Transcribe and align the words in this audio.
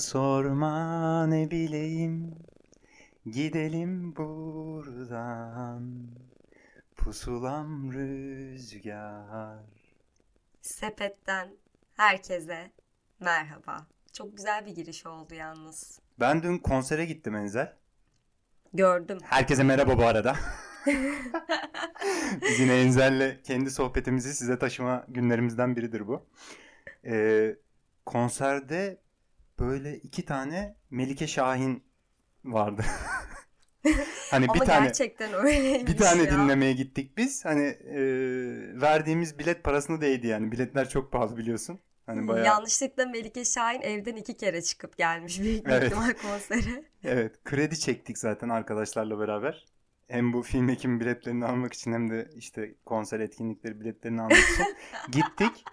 sorma 0.00 1.26
ne 1.26 1.50
bileyim. 1.50 2.34
Gidelim 3.26 4.16
buradan 4.16 6.08
pusulam 6.96 7.92
rüzgar. 7.92 9.58
Sepetten 10.62 11.48
herkese 11.96 12.70
merhaba. 13.20 13.86
Çok 14.12 14.36
güzel 14.36 14.66
bir 14.66 14.74
giriş 14.74 15.06
oldu 15.06 15.34
yalnız. 15.34 16.00
Ben 16.20 16.42
dün 16.42 16.58
konsere 16.58 17.04
gittim 17.04 17.34
Enzel. 17.34 17.76
Gördüm. 18.74 19.18
Herkese 19.24 19.62
merhaba 19.62 19.98
bu 19.98 20.04
arada. 20.06 20.36
Biz 22.42 22.60
yine 22.60 22.80
Enzel'le 22.80 23.42
kendi 23.42 23.70
sohbetimizi 23.70 24.34
size 24.34 24.58
taşıma 24.58 25.04
günlerimizden 25.08 25.76
biridir 25.76 26.08
bu. 26.08 26.26
Ee, 27.04 27.56
konserde 28.06 29.00
böyle 29.60 29.96
iki 29.98 30.24
tane 30.24 30.74
Melike 30.90 31.26
Şahin 31.26 31.82
vardı. 32.44 32.82
hani 34.30 34.44
Ama 34.48 34.54
bir 34.54 34.60
tane 34.60 34.86
gerçekten 34.86 35.32
öyleymiş 35.34 35.92
bir 35.92 35.98
tane 35.98 36.22
ya. 36.22 36.30
dinlemeye 36.30 36.72
gittik 36.72 37.16
biz. 37.16 37.44
Hani 37.44 37.62
e, 37.66 38.00
verdiğimiz 38.80 39.38
bilet 39.38 39.64
parasını 39.64 40.00
değdi 40.00 40.26
yani. 40.26 40.52
Biletler 40.52 40.88
çok 40.88 41.12
pahalı 41.12 41.36
biliyorsun. 41.36 41.78
Hani 42.06 42.28
bayağı 42.28 42.46
Yanlışlıkla 42.46 43.06
Melike 43.06 43.44
Şahin 43.44 43.80
evden 43.80 44.16
iki 44.16 44.36
kere 44.36 44.62
çıkıp 44.62 44.96
gelmiş 44.98 45.40
büyük 45.40 45.66
bir 45.66 45.70
Evet. 45.72 45.84
ihtimal 45.84 46.12
konsere. 46.22 46.84
Evet, 47.04 47.44
kredi 47.44 47.78
çektik 47.78 48.18
zaten 48.18 48.48
arkadaşlarla 48.48 49.18
beraber. 49.18 49.66
Hem 50.08 50.32
bu 50.32 50.42
film 50.42 50.68
ekim 50.68 51.00
biletlerini 51.00 51.44
almak 51.44 51.72
için 51.72 51.92
hem 51.92 52.10
de 52.10 52.30
işte 52.36 52.74
konser 52.86 53.20
etkinlikleri 53.20 53.80
biletlerini 53.80 54.20
almak 54.22 54.38
için 54.38 54.76
gittik. 55.12 55.64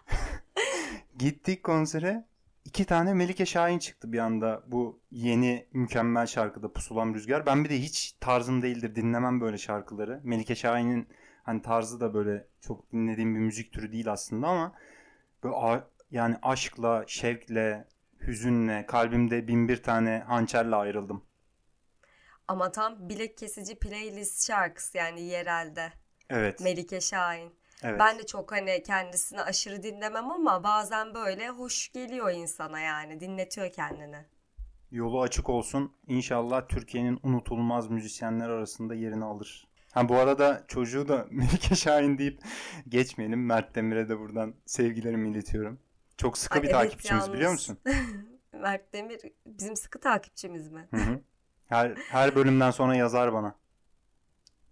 gittik 1.17 1.63
konsere. 1.63 2.25
İki 2.67 2.85
tane 2.85 3.13
Melike 3.13 3.45
Şahin 3.45 3.79
çıktı 3.79 4.13
bir 4.13 4.19
anda 4.19 4.63
bu 4.67 4.99
yeni 5.11 5.67
mükemmel 5.73 6.25
şarkıda 6.27 6.73
Pusulam 6.73 7.15
Rüzgar. 7.15 7.45
Ben 7.45 7.63
bir 7.63 7.69
de 7.69 7.79
hiç 7.79 8.15
tarzım 8.19 8.61
değildir 8.61 8.95
dinlemem 8.95 9.41
böyle 9.41 9.57
şarkıları. 9.57 10.21
Melike 10.23 10.55
Şahin'in 10.55 11.07
hani 11.43 11.61
tarzı 11.61 11.99
da 11.99 12.13
böyle 12.13 12.47
çok 12.61 12.91
dinlediğim 12.91 13.35
bir 13.35 13.39
müzik 13.39 13.73
türü 13.73 13.91
değil 13.91 14.11
aslında 14.11 14.47
ama 14.47 14.73
böyle 15.43 15.55
a- 15.55 15.87
yani 16.11 16.35
aşkla, 16.41 17.03
şevkle, 17.07 17.87
hüzünle, 18.27 18.85
kalbimde 18.85 19.47
bin 19.47 19.67
bir 19.67 19.83
tane 19.83 20.23
hançerle 20.27 20.75
ayrıldım. 20.75 21.23
Ama 22.47 22.71
tam 22.71 23.09
bilek 23.09 23.37
kesici 23.37 23.79
playlist 23.79 24.47
şarkısı 24.47 24.97
yani 24.97 25.21
yerelde. 25.21 25.93
Evet. 26.29 26.61
Melike 26.61 27.01
Şahin. 27.01 27.53
Evet. 27.83 27.99
Ben 27.99 28.19
de 28.19 28.25
çok 28.25 28.51
hani 28.51 28.83
kendisini 28.83 29.41
aşırı 29.41 29.83
dinlemem 29.83 30.31
ama 30.31 30.63
bazen 30.63 31.13
böyle 31.13 31.49
hoş 31.49 31.91
geliyor 31.91 32.31
insana 32.31 32.79
yani 32.79 33.19
dinletiyor 33.19 33.71
kendini. 33.71 34.25
Yolu 34.91 35.21
açık 35.21 35.49
olsun. 35.49 35.93
İnşallah 36.07 36.67
Türkiye'nin 36.67 37.19
unutulmaz 37.23 37.89
müzisyenler 37.89 38.49
arasında 38.49 38.95
yerini 38.95 39.25
alır. 39.25 39.67
Ha 39.91 40.09
bu 40.09 40.15
arada 40.15 40.63
çocuğu 40.67 41.07
da 41.07 41.27
Melike 41.31 41.75
Şahin 41.75 42.17
deyip 42.17 42.41
geçmeyelim. 42.89 43.45
Mert 43.45 43.75
Demir'e 43.75 44.09
de 44.09 44.19
buradan 44.19 44.53
sevgilerimi 44.65 45.29
iletiyorum. 45.29 45.79
Çok 46.17 46.37
sıkı 46.37 46.55
Ay, 46.55 46.63
bir 46.63 46.67
evet, 46.67 46.75
takipçimiz 46.75 47.21
yalnız. 47.21 47.33
biliyor 47.33 47.51
musun? 47.51 47.77
Mert 48.53 48.93
Demir 48.93 49.19
bizim 49.45 49.75
sıkı 49.75 49.99
takipçimiz 49.99 50.71
mi? 50.71 50.87
Hı 50.91 50.97
hı. 50.97 51.21
Her, 51.67 51.95
her 52.09 52.35
bölümden 52.35 52.71
sonra 52.71 52.95
yazar 52.95 53.33
bana. 53.33 53.55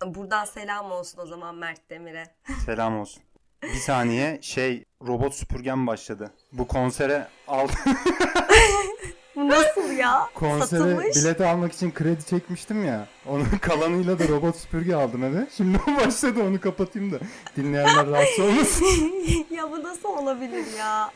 Buradan 0.06 0.46
selam 0.46 0.92
olsun 0.92 1.22
o 1.22 1.25
zaman 1.25 1.56
Mert 1.56 1.90
Demir'e. 1.90 2.24
Selam 2.66 3.00
olsun. 3.00 3.24
Bir 3.64 3.80
saniye 3.80 4.40
şey 4.42 4.84
robot 5.08 5.36
süpürgem 5.36 5.88
başladı. 5.88 6.34
Bu 6.52 6.68
konsere 6.68 7.28
al 7.47 7.68
Nasıl 9.36 9.92
ya? 9.92 10.30
konsere 10.36 10.80
Satılmış. 10.80 11.16
bilet 11.16 11.42
almak 11.42 11.74
için 11.74 11.92
kredi 11.92 12.25
çekmiştim 12.25 12.86
ya. 12.86 13.08
Onun 13.25 13.46
kalanıyla 13.62 14.19
da 14.19 14.28
robot 14.28 14.56
süpürge 14.56 14.96
aldım 14.96 15.24
eve. 15.24 15.47
Şimdi 15.58 15.80
o 15.88 16.06
başladı 16.06 16.44
onu 16.44 16.62
kapatayım 16.62 17.12
da 17.12 17.19
dinleyenler 17.58 18.08
rahatsız 18.08 18.40
olmasın. 18.40 18.86
ya 19.52 19.72
bu 19.72 19.84
nasıl 19.84 20.09
olabilir 20.09 20.66
ya? 20.80 21.12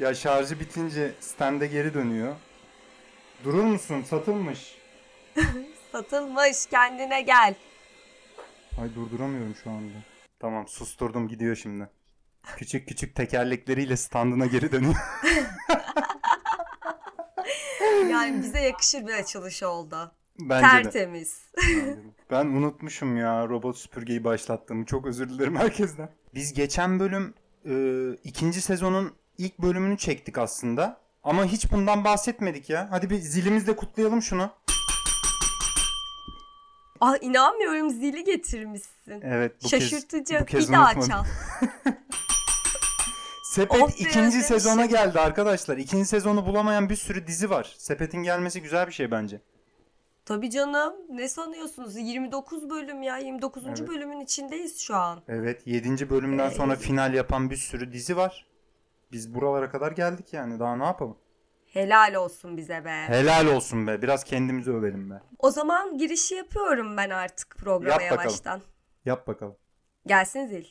Ya 0.00 0.14
şarjı 0.14 0.60
bitince 0.60 1.12
stande 1.20 1.66
geri 1.66 1.94
dönüyor. 1.94 2.34
Durur 3.44 3.64
musun? 3.64 4.02
Satılmış. 4.10 4.78
Satılmış 5.92 6.66
kendine 6.66 7.22
gel. 7.22 7.54
Ay 8.80 8.94
durduramıyorum 8.94 9.54
şu 9.64 9.70
anda. 9.70 9.92
Tamam 10.40 10.68
susturdum 10.68 11.28
gidiyor 11.28 11.56
şimdi. 11.56 11.90
Küçük 12.56 12.88
küçük 12.88 13.14
tekerlekleriyle 13.14 13.96
standına 13.96 14.46
geri 14.46 14.72
dönüyor. 14.72 14.94
Yani 18.10 18.42
bize 18.42 18.60
yakışır 18.60 19.06
bir 19.06 19.12
açılış 19.14 19.62
oldu. 19.62 20.12
Bence 20.40 20.66
de. 20.66 20.82
Tertemiz. 20.82 21.52
Ben 22.30 22.46
unutmuşum 22.46 23.16
ya 23.16 23.48
robot 23.48 23.76
süpürgeyi 23.76 24.24
başlattığımı. 24.24 24.86
Çok 24.86 25.06
özür 25.06 25.28
dilerim 25.28 25.56
herkesten. 25.56 26.08
Biz 26.34 26.52
geçen 26.52 27.00
bölüm 27.00 27.34
e, 27.66 27.74
ikinci 28.24 28.60
sezonun 28.60 29.14
ilk 29.38 29.58
bölümünü 29.58 29.98
çektik 29.98 30.38
aslında. 30.38 31.00
Ama 31.22 31.44
hiç 31.44 31.72
bundan 31.72 32.04
bahsetmedik 32.04 32.70
ya. 32.70 32.88
Hadi 32.90 33.10
bir 33.10 33.18
zilimizle 33.18 33.76
kutlayalım 33.76 34.22
şunu. 34.22 34.50
Ah 37.04 37.16
inanmıyorum 37.20 37.90
zili 37.90 38.24
getirmişsin. 38.24 39.20
Evet 39.22 39.52
bu 39.64 39.68
Şaşırtıcı. 39.68 40.34
kez, 40.34 40.40
bu 40.40 40.46
kez 40.46 40.68
bir 40.68 40.74
daha 40.74 41.00
çal. 41.00 41.24
Sepet 43.44 43.80
be, 43.80 43.92
ikinci 43.98 44.42
sezona 44.42 44.86
geldi 44.86 45.20
arkadaşlar. 45.20 45.76
İkinci 45.76 46.04
sezonu 46.04 46.46
bulamayan 46.46 46.88
bir 46.88 46.96
sürü 46.96 47.26
dizi 47.26 47.50
var. 47.50 47.74
Sepet'in 47.78 48.22
gelmesi 48.22 48.62
güzel 48.62 48.86
bir 48.86 48.92
şey 48.92 49.10
bence. 49.10 49.40
Tabii 50.24 50.50
canım. 50.50 50.94
Ne 51.10 51.28
sanıyorsunuz? 51.28 51.96
29 51.96 52.70
bölüm 52.70 53.02
ya. 53.02 53.18
29. 53.18 53.66
Evet. 53.66 53.88
bölümün 53.88 54.20
içindeyiz 54.20 54.80
şu 54.80 54.96
an. 54.96 55.22
Evet 55.28 55.66
7. 55.66 56.10
bölümden 56.10 56.50
Ee, 56.50 56.54
sonra 56.54 56.76
final 56.76 57.14
yapan 57.14 57.50
bir 57.50 57.56
sürü 57.56 57.92
dizi 57.92 58.16
var. 58.16 58.46
Biz 59.12 59.34
buralara 59.34 59.70
kadar 59.70 59.92
geldik 59.92 60.32
yani 60.32 60.58
daha 60.58 60.76
ne 60.76 60.84
yapalım? 60.84 61.16
Helal 61.72 62.14
olsun 62.14 62.56
bize 62.56 62.84
be. 62.84 62.90
Helal 63.08 63.46
olsun 63.46 63.86
be. 63.86 64.02
Biraz 64.02 64.24
kendimizi 64.24 64.70
övelim 64.72 65.10
be. 65.10 65.14
O 65.38 65.50
zaman 65.50 65.98
girişi 65.98 66.34
yapıyorum 66.34 66.96
ben 66.96 67.10
artık 67.10 67.56
programa 67.56 68.02
Yap 68.02 68.10
bakalım. 68.12 68.20
yavaştan. 68.24 68.62
Yap 69.04 69.26
bakalım. 69.26 69.56
Gelsin 70.06 70.46
zil. 70.46 70.64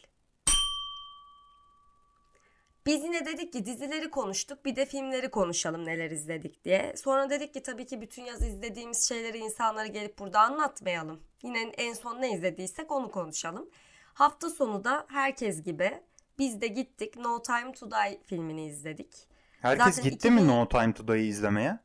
Biz 2.86 3.04
yine 3.04 3.26
dedik 3.26 3.54
ki 3.54 3.66
dizileri 3.66 4.10
konuştuk 4.10 4.66
bir 4.66 4.76
de 4.76 4.86
filmleri 4.86 5.32
konuşalım 5.32 5.86
neler 5.86 6.12
izledik 6.12 6.66
diye. 6.66 6.94
Sonra 6.98 7.30
dedik 7.30 7.54
ki 7.54 7.64
tabii 7.64 7.86
ki 7.86 8.02
bütün 8.02 8.24
yaz 8.24 8.42
izlediğimiz 8.42 9.08
şeyleri 9.08 9.38
insanlara 9.38 9.88
gelip 9.88 10.20
burada 10.20 10.40
anlatmayalım. 10.40 11.20
Yine 11.44 11.62
en 11.62 11.94
son 11.94 12.22
ne 12.22 12.32
izlediysek 12.32 12.92
onu 12.92 13.12
konuşalım. 13.12 13.70
Hafta 14.14 14.50
sonu 14.50 14.84
da 14.84 15.06
herkes 15.10 15.64
gibi 15.64 16.02
biz 16.40 16.62
de 16.62 16.68
gittik 16.68 17.16
No 17.18 17.42
Time 17.42 17.72
to 17.72 17.92
Die 17.92 18.20
filmini 18.26 18.66
izledik. 18.66 19.28
Herkes 19.62 19.96
Zaten 19.96 20.04
gitti 20.04 20.28
2000 20.28 20.34
mi 20.34 20.48
No 20.48 20.68
Time 20.68 20.94
to 20.94 21.08
Die'yi 21.08 21.30
izlemeye? 21.30 21.80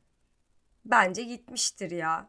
Bence 0.84 1.22
gitmiştir 1.22 1.90
ya. 1.90 2.28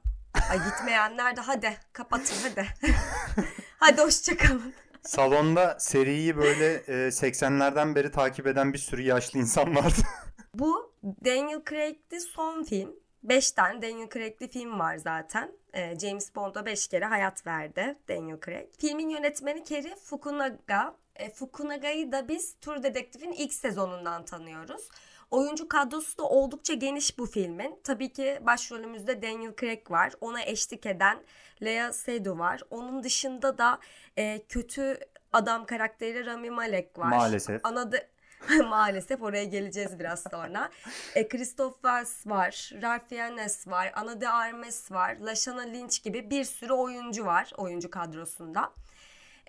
Ay 0.49 0.57
gitmeyenler 0.63 1.35
de 1.35 1.41
hadi 1.41 1.77
kapatın 1.93 2.35
hadi. 2.43 2.67
hadi 3.79 4.01
hoşçakalın. 4.01 4.73
Salonda 5.01 5.77
seriyi 5.79 6.37
böyle 6.37 6.73
e, 6.73 6.93
80'lerden 7.07 7.95
beri 7.95 8.11
takip 8.11 8.47
eden 8.47 8.73
bir 8.73 8.77
sürü 8.77 9.01
yaşlı 9.01 9.39
insan 9.39 9.75
vardı. 9.75 10.01
Bu 10.53 10.93
Daniel 11.25 11.61
Craig'li 11.69 12.21
son 12.21 12.63
film. 12.63 12.95
5 13.23 13.51
tane 13.51 13.81
Daniel 13.81 14.09
Craig'li 14.09 14.47
film 14.47 14.79
var 14.79 14.97
zaten. 14.97 15.51
Ee, 15.73 15.99
James 15.99 16.35
Bond'a 16.35 16.65
5 16.65 16.87
kere 16.87 17.05
hayat 17.05 17.47
verdi 17.47 17.97
Daniel 18.09 18.37
Craig. 18.45 18.67
Filmin 18.79 19.09
yönetmeni 19.09 19.63
Kerry 19.63 19.95
Fukunaga. 20.03 20.95
E, 21.15 21.29
Fukunaga'yı 21.29 22.11
da 22.11 22.27
biz 22.27 22.55
Tur 22.61 22.83
Dedektif'in 22.83 23.31
ilk 23.31 23.53
sezonundan 23.53 24.25
tanıyoruz. 24.25 24.89
Oyuncu 25.31 25.67
kadrosu 25.69 26.17
da 26.17 26.23
oldukça 26.23 26.73
geniş 26.73 27.17
bu 27.17 27.25
filmin. 27.25 27.79
Tabii 27.83 28.13
ki 28.13 28.39
başrolümüzde 28.41 29.21
Daniel 29.21 29.53
Craig 29.59 29.91
var. 29.91 30.13
Ona 30.21 30.41
eşlik 30.43 30.85
eden 30.85 31.17
Lea 31.63 31.93
Seydoux 31.93 32.39
var. 32.39 32.61
Onun 32.69 33.03
dışında 33.03 33.57
da 33.57 33.79
e, 34.17 34.41
kötü 34.49 34.99
adam 35.33 35.65
karakteri 35.65 36.25
Rami 36.25 36.49
Malek 36.49 36.99
var. 36.99 37.09
Maalesef. 37.09 37.61
Ana 37.65 37.91
da- 37.91 38.03
Maalesef 38.69 39.21
oraya 39.21 39.43
geleceğiz 39.43 39.99
biraz 39.99 40.23
sonra. 40.31 40.69
E, 41.15 41.27
Christoph 41.27 41.73
Waltz 41.73 42.27
var, 42.27 42.71
Ralph 42.81 43.09
Fiennes 43.09 43.67
var, 43.67 43.91
Ana 43.95 44.21
de 44.21 44.29
Armas 44.29 44.91
var, 44.91 45.15
Lashana 45.17 45.61
Lynch 45.61 46.03
gibi 46.03 46.29
bir 46.29 46.43
sürü 46.43 46.73
oyuncu 46.73 47.25
var 47.25 47.51
oyuncu 47.57 47.89
kadrosunda. 47.89 48.73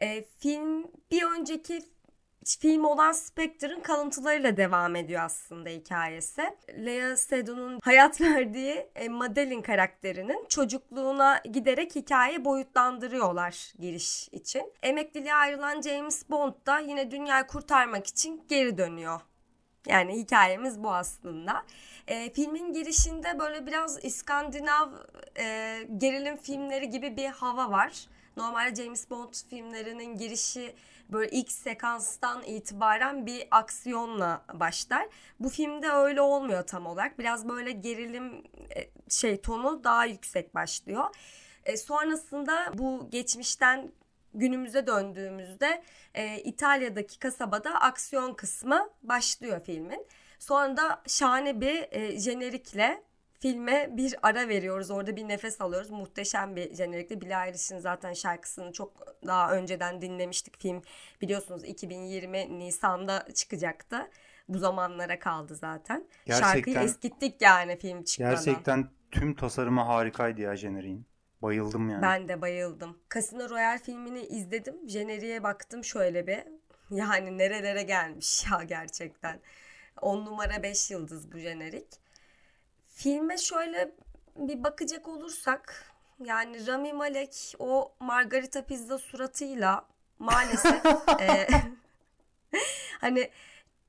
E, 0.02 0.24
film 0.38 0.86
bir 1.10 1.22
önceki 1.22 1.82
film 2.44 2.84
olan 2.84 3.12
Spectre'ın 3.12 3.80
kalıntılarıyla 3.80 4.56
devam 4.56 4.96
ediyor 4.96 5.22
aslında 5.22 5.68
hikayesi. 5.68 6.42
Lea 6.86 7.16
Seydoun'un 7.16 7.80
hayat 7.82 8.20
verdiği 8.20 8.86
e, 8.94 9.08
Madeline 9.08 9.62
karakterinin 9.62 10.46
çocukluğuna 10.48 11.40
giderek 11.52 11.94
hikaye 11.94 12.44
boyutlandırıyorlar 12.44 13.72
giriş 13.78 14.28
için. 14.28 14.72
Emekliliğe 14.82 15.34
ayrılan 15.34 15.80
James 15.80 16.30
Bond 16.30 16.54
da 16.66 16.78
yine 16.78 17.10
dünyayı 17.10 17.46
kurtarmak 17.46 18.06
için 18.06 18.44
geri 18.48 18.78
dönüyor 18.78 19.20
Yani 19.86 20.16
hikayemiz 20.16 20.82
bu 20.82 20.94
aslında. 20.94 21.64
E, 22.06 22.32
filmin 22.32 22.72
girişinde 22.72 23.38
böyle 23.38 23.66
biraz 23.66 24.04
İskandinav 24.04 24.88
e, 25.38 25.78
gerilim 25.98 26.36
filmleri 26.36 26.90
gibi 26.90 27.16
bir 27.16 27.26
hava 27.26 27.70
var. 27.70 28.06
Normalde 28.36 28.82
James 28.82 29.10
Bond 29.10 29.34
filmlerinin 29.50 30.18
girişi 30.18 30.74
böyle 31.08 31.30
ilk 31.30 31.52
sekanstan 31.52 32.42
itibaren 32.42 33.26
bir 33.26 33.48
aksiyonla 33.50 34.44
başlar. 34.54 35.08
Bu 35.40 35.48
filmde 35.48 35.88
öyle 35.88 36.20
olmuyor 36.20 36.66
tam 36.66 36.86
olarak. 36.86 37.18
Biraz 37.18 37.48
böyle 37.48 37.72
gerilim 37.72 38.42
e, 38.76 38.90
şey 39.10 39.40
tonu 39.40 39.84
daha 39.84 40.04
yüksek 40.04 40.54
başlıyor. 40.54 41.04
E, 41.64 41.76
sonrasında 41.76 42.78
bu 42.78 43.08
geçmişten 43.10 43.92
günümüze 44.34 44.86
döndüğümüzde 44.86 45.82
e, 46.14 46.38
İtalya'daki 46.38 47.18
kasabada 47.18 47.70
aksiyon 47.70 48.34
kısmı 48.34 48.90
başlıyor 49.02 49.60
filmin. 49.60 50.06
Sonra 50.38 50.76
da 50.76 51.02
şahane 51.06 51.60
bir 51.60 51.86
e, 51.90 52.20
jenerikle 52.20 53.02
filme 53.38 53.96
bir 53.96 54.14
ara 54.22 54.48
veriyoruz. 54.48 54.90
Orada 54.90 55.16
bir 55.16 55.28
nefes 55.28 55.60
alıyoruz. 55.60 55.90
Muhteşem 55.90 56.56
bir 56.56 56.74
jenerikle. 56.74 57.20
Billie 57.20 57.46
Eilish'in 57.46 57.78
zaten 57.78 58.12
şarkısını 58.12 58.72
çok 58.72 59.16
daha 59.26 59.52
önceden 59.52 60.00
dinlemiştik. 60.02 60.58
Film 60.58 60.82
biliyorsunuz 61.20 61.64
2020 61.64 62.58
Nisan'da 62.58 63.26
çıkacaktı. 63.34 64.10
Bu 64.48 64.58
zamanlara 64.58 65.18
kaldı 65.18 65.54
zaten. 65.54 66.04
Gerçekten, 66.26 66.52
Şarkıyı 66.52 66.78
eskittik 66.78 67.42
yani 67.42 67.78
film 67.78 68.04
çıkmadan. 68.04 68.34
Gerçekten 68.34 68.88
tüm 69.10 69.34
tasarımı 69.34 69.80
harikaydı 69.80 70.40
ya 70.40 70.56
jeneriğin. 70.56 71.06
Bayıldım 71.42 71.90
yani. 71.90 72.02
Ben 72.02 72.28
de 72.28 72.40
bayıldım. 72.40 72.98
Casino 73.14 73.50
Royale 73.50 73.78
filmini 73.78 74.20
izledim. 74.20 74.88
Jeneriğe 74.88 75.42
baktım 75.42 75.84
şöyle 75.84 76.26
bir. 76.26 76.38
Yani 76.90 77.38
nerelere 77.38 77.82
gelmiş 77.82 78.46
ya 78.50 78.62
gerçekten. 78.62 79.40
10 80.00 80.26
numara 80.26 80.62
5 80.62 80.90
yıldız 80.90 81.32
bu 81.32 81.38
jenerik. 81.38 81.88
Filme 82.98 83.38
şöyle 83.38 83.94
bir 84.36 84.64
bakacak 84.64 85.08
olursak 85.08 85.84
yani 86.24 86.66
Rami 86.66 86.92
Malek 86.92 87.54
o 87.58 87.92
margarita 88.00 88.64
pizza 88.64 88.98
suratıyla 88.98 89.86
maalesef 90.18 90.84
e, 91.20 91.48
hani 93.00 93.30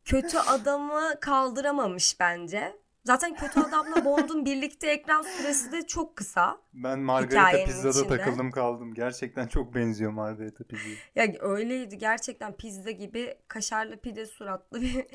kötü 0.05 0.37
adamı 0.37 1.19
kaldıramamış 1.21 2.19
bence. 2.19 2.75
Zaten 3.03 3.35
kötü 3.35 3.59
adamla 3.59 4.05
Bond'un 4.05 4.45
birlikte 4.45 4.87
ekran 4.91 5.21
süresi 5.21 5.71
de 5.71 5.87
çok 5.87 6.15
kısa. 6.15 6.57
Ben 6.73 6.99
Margarita 6.99 7.65
Pizza'da 7.65 7.89
içinde. 7.89 8.17
takıldım 8.17 8.51
kaldım. 8.51 8.93
Gerçekten 8.93 9.47
çok 9.47 9.75
benziyor 9.75 10.11
Margarita 10.11 10.63
Pizza'ya. 10.63 10.95
Ya 11.15 11.33
öyleydi 11.39 11.97
gerçekten 11.97 12.53
pizza 12.53 12.91
gibi 12.91 13.35
kaşarlı 13.47 13.97
pide 13.97 14.25
suratlı 14.25 14.81
bir 14.81 15.05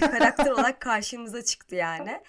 karakter 0.00 0.50
olarak 0.50 0.80
karşımıza 0.80 1.44
çıktı 1.44 1.74
yani. 1.74 2.22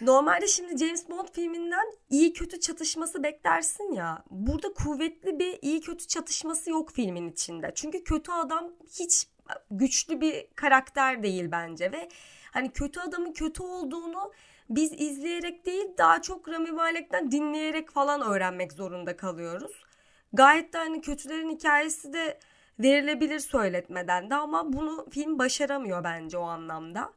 Normalde 0.00 0.46
şimdi 0.46 0.78
James 0.84 1.08
Bond 1.10 1.28
filminden 1.32 1.86
iyi 2.10 2.32
kötü 2.32 2.60
çatışması 2.60 3.22
beklersin 3.22 3.92
ya. 3.92 4.24
Burada 4.30 4.72
kuvvetli 4.72 5.38
bir 5.38 5.58
iyi 5.62 5.80
kötü 5.80 6.06
çatışması 6.06 6.70
yok 6.70 6.92
filmin 6.92 7.30
içinde. 7.30 7.72
Çünkü 7.74 8.04
kötü 8.04 8.32
adam 8.32 8.72
hiç 8.98 9.26
güçlü 9.70 10.20
bir 10.20 10.46
karakter 10.54 11.22
değil 11.22 11.48
bence 11.52 11.92
ve 11.92 12.08
hani 12.52 12.72
kötü 12.72 13.00
adamın 13.00 13.32
kötü 13.32 13.62
olduğunu 13.62 14.32
biz 14.70 14.92
izleyerek 14.92 15.66
değil 15.66 15.86
daha 15.98 16.22
çok 16.22 16.48
Rami 16.48 16.70
Malek'ten 16.70 17.30
dinleyerek 17.30 17.90
falan 17.90 18.22
öğrenmek 18.22 18.72
zorunda 18.72 19.16
kalıyoruz. 19.16 19.84
Gayet 20.32 20.72
de 20.72 20.78
hani 20.78 21.00
kötülerin 21.00 21.50
hikayesi 21.50 22.12
de 22.12 22.38
verilebilir 22.78 23.38
söyletmeden 23.38 24.30
de 24.30 24.34
ama 24.34 24.72
bunu 24.72 25.06
film 25.10 25.38
başaramıyor 25.38 26.04
bence 26.04 26.38
o 26.38 26.42
anlamda. 26.42 27.12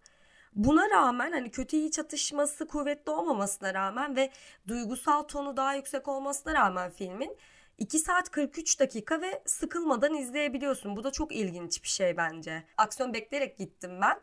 Buna 0.58 0.90
rağmen 0.90 1.32
hani 1.32 1.52
kötü 1.52 1.78
iyi 1.78 1.92
çatışması 1.92 2.68
kuvvetli 2.68 3.12
olmamasına 3.12 3.74
rağmen 3.74 4.16
ve 4.16 4.32
duygusal 4.68 5.24
tonu 5.24 5.58
daha 5.58 5.74
yüksek 5.76 6.08
olmasına 6.08 6.54
rağmen 6.54 6.92
filmin 6.92 7.38
2 7.78 8.00
saat 8.00 8.32
43 8.32 8.80
dakika 8.80 9.22
ve 9.22 9.44
sıkılmadan 9.46 10.16
izleyebiliyorsun. 10.16 10.96
Bu 10.96 11.04
da 11.04 11.12
çok 11.12 11.36
ilginç 11.36 11.84
bir 11.84 11.88
şey 11.88 12.18
bence. 12.18 12.64
Aksiyon 12.78 13.14
bekleyerek 13.14 13.58
gittim 13.58 14.02
ben. 14.02 14.20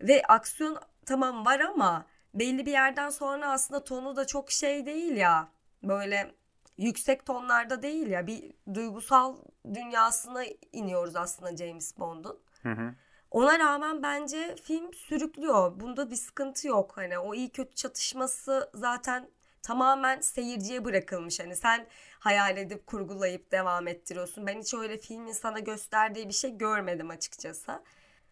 Ve 0.00 0.22
aksiyon 0.28 0.78
tamam 1.06 1.46
var 1.46 1.60
ama 1.60 2.06
belli 2.34 2.66
bir 2.66 2.72
yerden 2.72 3.10
sonra 3.10 3.52
aslında 3.52 3.84
tonu 3.84 4.16
da 4.16 4.26
çok 4.26 4.50
şey 4.50 4.86
değil 4.86 5.16
ya. 5.16 5.48
Böyle 5.82 6.34
yüksek 6.78 7.26
tonlarda 7.26 7.82
değil 7.82 8.06
ya. 8.06 8.26
Bir 8.26 8.52
duygusal 8.74 9.36
dünyasına 9.74 10.44
iniyoruz 10.72 11.16
aslında 11.16 11.56
James 11.56 11.98
Bond'un. 11.98 12.38
Hı 12.62 12.72
hı. 12.72 12.94
Ona 13.30 13.58
rağmen 13.58 14.02
bence 14.02 14.56
film 14.62 14.94
sürüklüyor. 14.94 15.80
Bunda 15.80 16.10
bir 16.10 16.16
sıkıntı 16.16 16.68
yok. 16.68 16.92
Hani 16.96 17.18
o 17.18 17.34
iyi 17.34 17.50
kötü 17.50 17.74
çatışması 17.74 18.70
zaten 18.74 19.30
tamamen 19.62 20.20
seyirciye 20.20 20.84
bırakılmış. 20.84 21.40
Hani 21.40 21.56
sen 21.56 21.86
hayal 22.18 22.56
edip 22.56 22.86
kurgulayıp 22.86 23.52
devam 23.52 23.88
ettiriyorsun. 23.88 24.46
Ben 24.46 24.60
hiç 24.60 24.74
öyle 24.74 24.98
filmin 24.98 25.32
sana 25.32 25.58
gösterdiği 25.58 26.28
bir 26.28 26.34
şey 26.34 26.58
görmedim 26.58 27.10
açıkçası. 27.10 27.82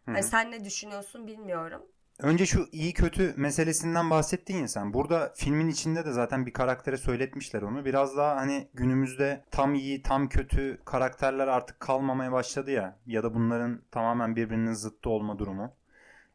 Hani 0.07 0.23
sen 0.23 0.51
ne 0.51 0.65
düşünüyorsun 0.65 1.27
bilmiyorum. 1.27 1.87
Önce 2.21 2.47
şu 2.47 2.69
iyi 2.73 2.93
kötü 2.93 3.35
meselesinden 3.37 4.11
bahsettin 4.11 4.57
ya 4.59 4.69
sen. 4.69 4.95
Burada 4.95 5.33
filmin 5.37 5.69
içinde 5.69 6.05
de 6.05 6.13
zaten 6.13 6.47
bir 6.47 6.53
karaktere 6.53 6.97
söyletmişler 6.97 7.63
onu. 7.63 7.85
Biraz 7.85 8.17
daha 8.17 8.37
hani 8.37 8.69
günümüzde 8.75 9.45
tam 9.51 9.75
iyi 9.75 10.03
tam 10.03 10.29
kötü 10.29 10.79
karakterler 10.85 11.49
artık 11.49 11.81
kalmamaya 11.81 12.33
başladı 12.33 12.71
ya. 12.71 12.99
Ya 13.07 13.23
da 13.23 13.35
bunların 13.35 13.83
tamamen 13.91 14.37
birbirinin 14.37 14.73
zıttı 14.73 15.11
olma 15.11 15.39
durumu. 15.39 15.77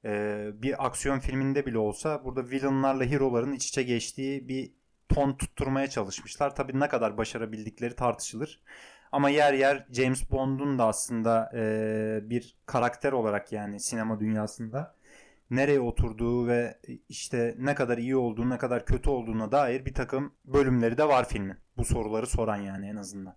Ee, 0.05 0.49
bir 0.53 0.85
aksiyon 0.85 1.19
filminde 1.19 1.65
bile 1.65 1.77
olsa 1.77 2.23
burada 2.25 2.49
villainlarla 2.49 3.03
hero'ların 3.05 3.53
iç 3.53 3.67
içe 3.67 3.83
geçtiği 3.83 4.47
bir 4.47 4.71
ton 5.09 5.33
tutturmaya 5.33 5.89
çalışmışlar. 5.89 6.55
Tabii 6.55 6.79
ne 6.79 6.87
kadar 6.87 7.17
başarabildikleri 7.17 7.95
tartışılır. 7.95 8.61
Ama 9.11 9.29
yer 9.29 9.53
yer 9.53 9.87
James 9.91 10.31
Bond'un 10.31 10.79
da 10.79 10.85
aslında 10.85 11.51
e, 11.55 12.19
bir 12.29 12.57
karakter 12.65 13.11
olarak 13.11 13.51
yani 13.51 13.79
sinema 13.79 14.19
dünyasında 14.19 14.98
nereye 15.49 15.79
oturduğu 15.79 16.47
ve 16.47 16.79
işte 17.09 17.55
ne 17.57 17.75
kadar 17.75 17.97
iyi 17.97 18.15
olduğu 18.15 18.49
ne 18.49 18.57
kadar 18.57 18.85
kötü 18.85 19.09
olduğuna 19.09 19.51
dair 19.51 19.85
bir 19.85 19.93
takım 19.93 20.33
bölümleri 20.45 20.97
de 20.97 21.07
var 21.07 21.29
filmin. 21.29 21.57
Bu 21.77 21.85
soruları 21.85 22.27
soran 22.27 22.57
yani 22.57 22.87
en 22.87 22.95
azından. 22.95 23.35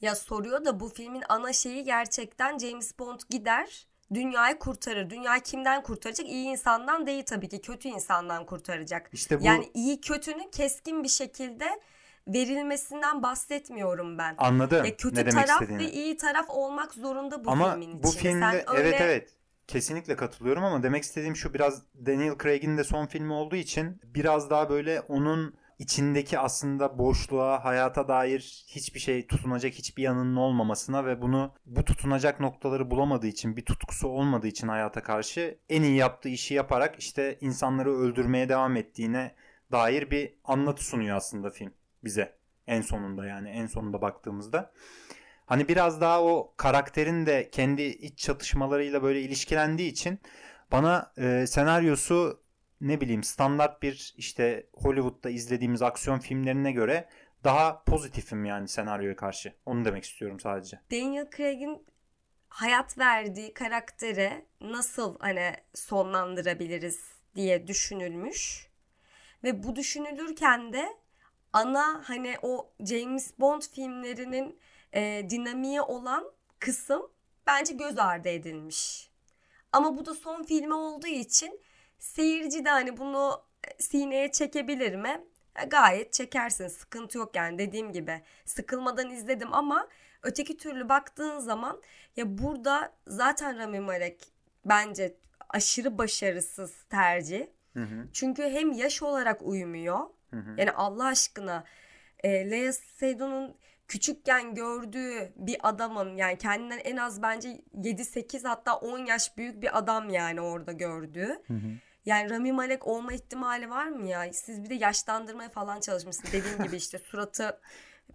Ya 0.00 0.14
soruyor 0.14 0.64
da 0.64 0.80
bu 0.80 0.88
filmin 0.88 1.22
ana 1.28 1.52
şeyi 1.52 1.84
gerçekten 1.84 2.58
James 2.58 2.98
Bond 2.98 3.20
gider 3.30 3.86
dünyayı 4.14 4.58
kurtarır. 4.58 5.10
Dünyayı 5.10 5.40
kimden 5.40 5.82
kurtaracak? 5.82 6.26
İyi 6.26 6.46
insandan 6.46 7.06
değil 7.06 7.24
tabii 7.26 7.48
ki. 7.48 7.60
Kötü 7.60 7.88
insandan 7.88 8.46
kurtaracak. 8.46 9.10
İşte 9.12 9.40
bu... 9.40 9.44
Yani 9.44 9.70
iyi 9.74 10.00
kötünün 10.00 10.50
keskin 10.50 11.02
bir 11.02 11.08
şekilde 11.08 11.80
verilmesinden 12.28 13.22
bahsetmiyorum 13.22 14.18
ben. 14.18 14.34
Anladım. 14.38 14.84
Ya 14.84 14.96
kötü 14.96 15.14
ne 15.14 15.26
demek 15.26 15.46
taraf 15.46 15.62
istediğini. 15.62 15.82
ve 15.82 15.92
iyi 15.92 16.16
taraf 16.16 16.46
olmak 16.48 16.94
zorunda 16.94 17.44
bu 17.44 17.50
ama 17.50 17.72
filmin 17.72 17.88
içinde. 17.88 18.02
bu 18.02 18.10
filmde 18.10 18.40
Sen 18.40 18.54
evet 18.54 18.68
öyle... 18.68 18.96
evet 18.96 19.36
kesinlikle 19.66 20.16
katılıyorum 20.16 20.64
ama 20.64 20.82
demek 20.82 21.02
istediğim 21.02 21.36
şu 21.36 21.54
biraz 21.54 21.82
Daniel 22.06 22.38
Craig'in 22.42 22.78
de 22.78 22.84
son 22.84 23.06
filmi 23.06 23.32
olduğu 23.32 23.56
için 23.56 24.00
biraz 24.04 24.50
daha 24.50 24.70
böyle 24.70 25.00
onun 25.00 25.54
içindeki 25.78 26.38
aslında 26.38 26.98
boşluğa, 26.98 27.64
hayata 27.64 28.08
dair 28.08 28.64
hiçbir 28.68 29.00
şey 29.00 29.26
tutunacak 29.26 29.72
hiçbir 29.72 30.02
yanının 30.02 30.36
olmamasına 30.36 31.06
ve 31.06 31.22
bunu 31.22 31.54
bu 31.66 31.84
tutunacak 31.84 32.40
noktaları 32.40 32.90
bulamadığı 32.90 33.26
için, 33.26 33.56
bir 33.56 33.64
tutkusu 33.64 34.08
olmadığı 34.08 34.46
için 34.46 34.68
hayata 34.68 35.02
karşı 35.02 35.58
en 35.68 35.82
iyi 35.82 35.96
yaptığı 35.96 36.28
işi 36.28 36.54
yaparak 36.54 36.98
işte 36.98 37.38
insanları 37.40 37.98
öldürmeye 37.98 38.48
devam 38.48 38.76
ettiğine 38.76 39.34
dair 39.72 40.10
bir 40.10 40.34
anlatı 40.44 40.84
sunuyor 40.84 41.16
aslında 41.16 41.50
film 41.50 41.72
bize. 42.04 42.36
En 42.66 42.80
sonunda 42.80 43.26
yani 43.26 43.48
en 43.48 43.66
sonunda 43.66 44.02
baktığımızda. 44.02 44.72
Hani 45.46 45.68
biraz 45.68 46.00
daha 46.00 46.22
o 46.22 46.54
karakterin 46.56 47.26
de 47.26 47.48
kendi 47.50 47.82
iç 47.82 48.18
çatışmalarıyla 48.18 49.02
böyle 49.02 49.20
ilişkilendiği 49.20 49.90
için 49.90 50.20
bana 50.72 51.12
e, 51.18 51.46
senaryosu 51.46 52.44
ne 52.80 53.00
bileyim 53.00 53.24
standart 53.24 53.82
bir 53.82 54.14
işte 54.16 54.66
Hollywood'da 54.72 55.30
izlediğimiz 55.30 55.82
aksiyon 55.82 56.18
filmlerine 56.18 56.72
göre 56.72 57.08
daha 57.44 57.82
pozitifim 57.84 58.44
yani 58.44 58.68
senaryoya 58.68 59.16
karşı. 59.16 59.52
Onu 59.66 59.84
demek 59.84 60.04
istiyorum 60.04 60.40
sadece. 60.40 60.80
Daniel 60.90 61.30
Craig'in 61.36 61.86
hayat 62.48 62.98
verdiği 62.98 63.54
karaktere 63.54 64.46
nasıl 64.60 65.18
hani 65.18 65.52
sonlandırabiliriz 65.74 67.00
diye 67.34 67.66
düşünülmüş. 67.66 68.68
Ve 69.44 69.62
bu 69.62 69.76
düşünülürken 69.76 70.72
de 70.72 70.88
ana 71.52 72.02
hani 72.04 72.36
o 72.42 72.70
James 72.80 73.38
Bond 73.38 73.62
filmlerinin 73.62 74.58
e, 74.94 75.26
dinamiği 75.30 75.80
olan 75.80 76.32
kısım 76.58 77.10
bence 77.46 77.74
göz 77.74 77.98
ardı 77.98 78.28
edilmiş. 78.28 79.10
Ama 79.72 79.96
bu 79.96 80.06
da 80.06 80.14
son 80.14 80.42
filmi 80.42 80.74
olduğu 80.74 81.06
için 81.06 81.60
seyirci 81.98 82.64
de 82.64 82.70
hani 82.70 82.96
bunu 82.96 83.42
e, 83.68 83.82
sineye 83.82 84.32
çekebilir 84.32 84.94
mi? 84.94 85.24
E, 85.62 85.64
gayet 85.64 86.12
çekersin. 86.12 86.68
Sıkıntı 86.68 87.18
yok 87.18 87.36
yani 87.36 87.58
dediğim 87.58 87.92
gibi. 87.92 88.22
Sıkılmadan 88.44 89.10
izledim 89.10 89.54
ama 89.54 89.88
öteki 90.22 90.56
türlü 90.56 90.88
baktığın 90.88 91.38
zaman 91.38 91.82
ya 92.16 92.38
burada 92.38 92.92
zaten 93.06 93.58
Rami 93.58 93.80
Malek 93.80 94.32
bence 94.64 95.16
aşırı 95.48 95.98
başarısız 95.98 96.72
tercih. 96.90 97.46
Hı 97.74 97.82
hı. 97.82 98.08
Çünkü 98.12 98.42
hem 98.42 98.72
yaş 98.72 99.02
olarak 99.02 99.42
uymuyor. 99.42 99.98
Hı 100.30 100.36
hı. 100.36 100.54
Yani 100.58 100.72
Allah 100.72 101.04
aşkına 101.04 101.64
e, 102.24 102.50
Lea 102.50 102.72
Seydoun'un 102.72 103.56
küçükken 103.88 104.54
gördüğü 104.54 105.32
bir 105.36 105.56
adamın 105.62 106.16
yani 106.16 106.38
kendinden 106.38 106.78
en 106.78 106.96
az 106.96 107.22
bence 107.22 107.48
7-8 107.74 108.48
hatta 108.48 108.76
10 108.76 108.98
yaş 108.98 109.36
büyük 109.36 109.62
bir 109.62 109.78
adam 109.78 110.10
yani 110.10 110.40
orada 110.40 110.72
gördüğü. 110.72 111.28
Hı 111.46 111.54
hı. 111.54 111.70
Yani 112.06 112.30
Rami 112.30 112.52
Malek 112.52 112.86
olma 112.86 113.12
ihtimali 113.12 113.70
var 113.70 113.86
mı 113.86 114.06
ya? 114.06 114.32
Siz 114.32 114.64
bir 114.64 114.70
de 114.70 114.74
yaşlandırmaya 114.74 115.48
falan 115.48 115.80
çalışmışsınız. 115.80 116.32
Dediğim 116.32 116.62
gibi 116.62 116.76
işte 116.76 116.98
suratı 117.10 117.60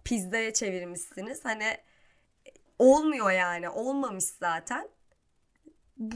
pizzaya 0.04 0.52
çevirmişsiniz. 0.52 1.44
Hani 1.44 1.76
olmuyor 2.78 3.30
yani. 3.30 3.68
Olmamış 3.68 4.24
zaten. 4.24 4.88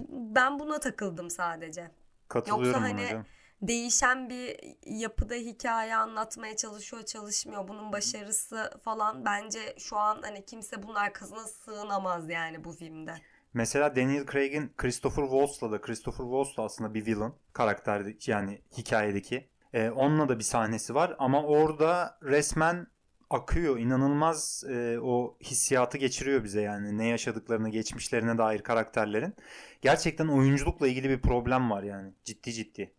Ben 0.09 0.59
buna 0.59 0.81
takıldım 0.81 1.31
sadece. 1.31 1.91
Katılıyorum 2.29 2.67
Yoksa 2.67 2.83
hani 2.83 3.05
hocam. 3.05 3.27
Değişen 3.69 4.31
bir 4.31 4.57
yapıda 4.87 5.35
hikaye 5.35 5.97
anlatmaya 5.97 6.57
çalışıyor, 6.57 7.03
çalışmıyor. 7.03 7.69
Bunun 7.69 7.93
başarısı 7.93 8.71
falan 8.85 9.25
bence 9.25 9.75
şu 9.79 9.97
an 9.97 10.19
hani 10.23 10.45
kimse 10.45 10.83
bunun 10.83 10.95
arkasına 10.95 11.47
sığınamaz 11.47 12.31
yani 12.31 12.65
bu 12.65 12.73
filmde. 12.73 13.15
Mesela 13.55 13.97
Daniel 13.97 14.27
Craig'in 14.27 14.73
Christopher 14.77 15.23
Waltz'la 15.23 15.73
da 15.73 15.81
Christopher 15.81 16.25
Waltz 16.25 16.57
da 16.57 16.63
aslında 16.63 16.95
bir 16.95 17.07
villain 17.07 17.33
karakterdi 17.53 18.19
yani 18.27 18.61
hikayedeki. 18.79 19.49
Ee, 19.73 19.91
onunla 19.91 20.29
da 20.29 20.39
bir 20.39 20.45
sahnesi 20.45 20.95
var 20.95 21.17
ama 21.19 21.43
orada 21.43 22.19
resmen 22.23 22.87
akıyor. 23.31 23.79
inanılmaz 23.79 24.65
e, 24.69 24.99
o 25.03 25.37
hissiyatı 25.41 25.99
geçiriyor 25.99 26.45
bize 26.45 26.61
yani 26.61 26.99
ne 26.99 27.07
yaşadıklarını 27.07 27.69
geçmişlerine 27.69 28.39
dair 28.39 28.63
karakterlerin. 28.63 29.35
Gerçekten 29.83 30.29
oyunculukla 30.29 30.89
ilgili 30.89 31.11
bir 31.11 31.21
problem 31.21 31.71
var 31.71 31.83
yani 31.83 32.13
ciddi 32.25 32.53
ciddi. 32.53 32.93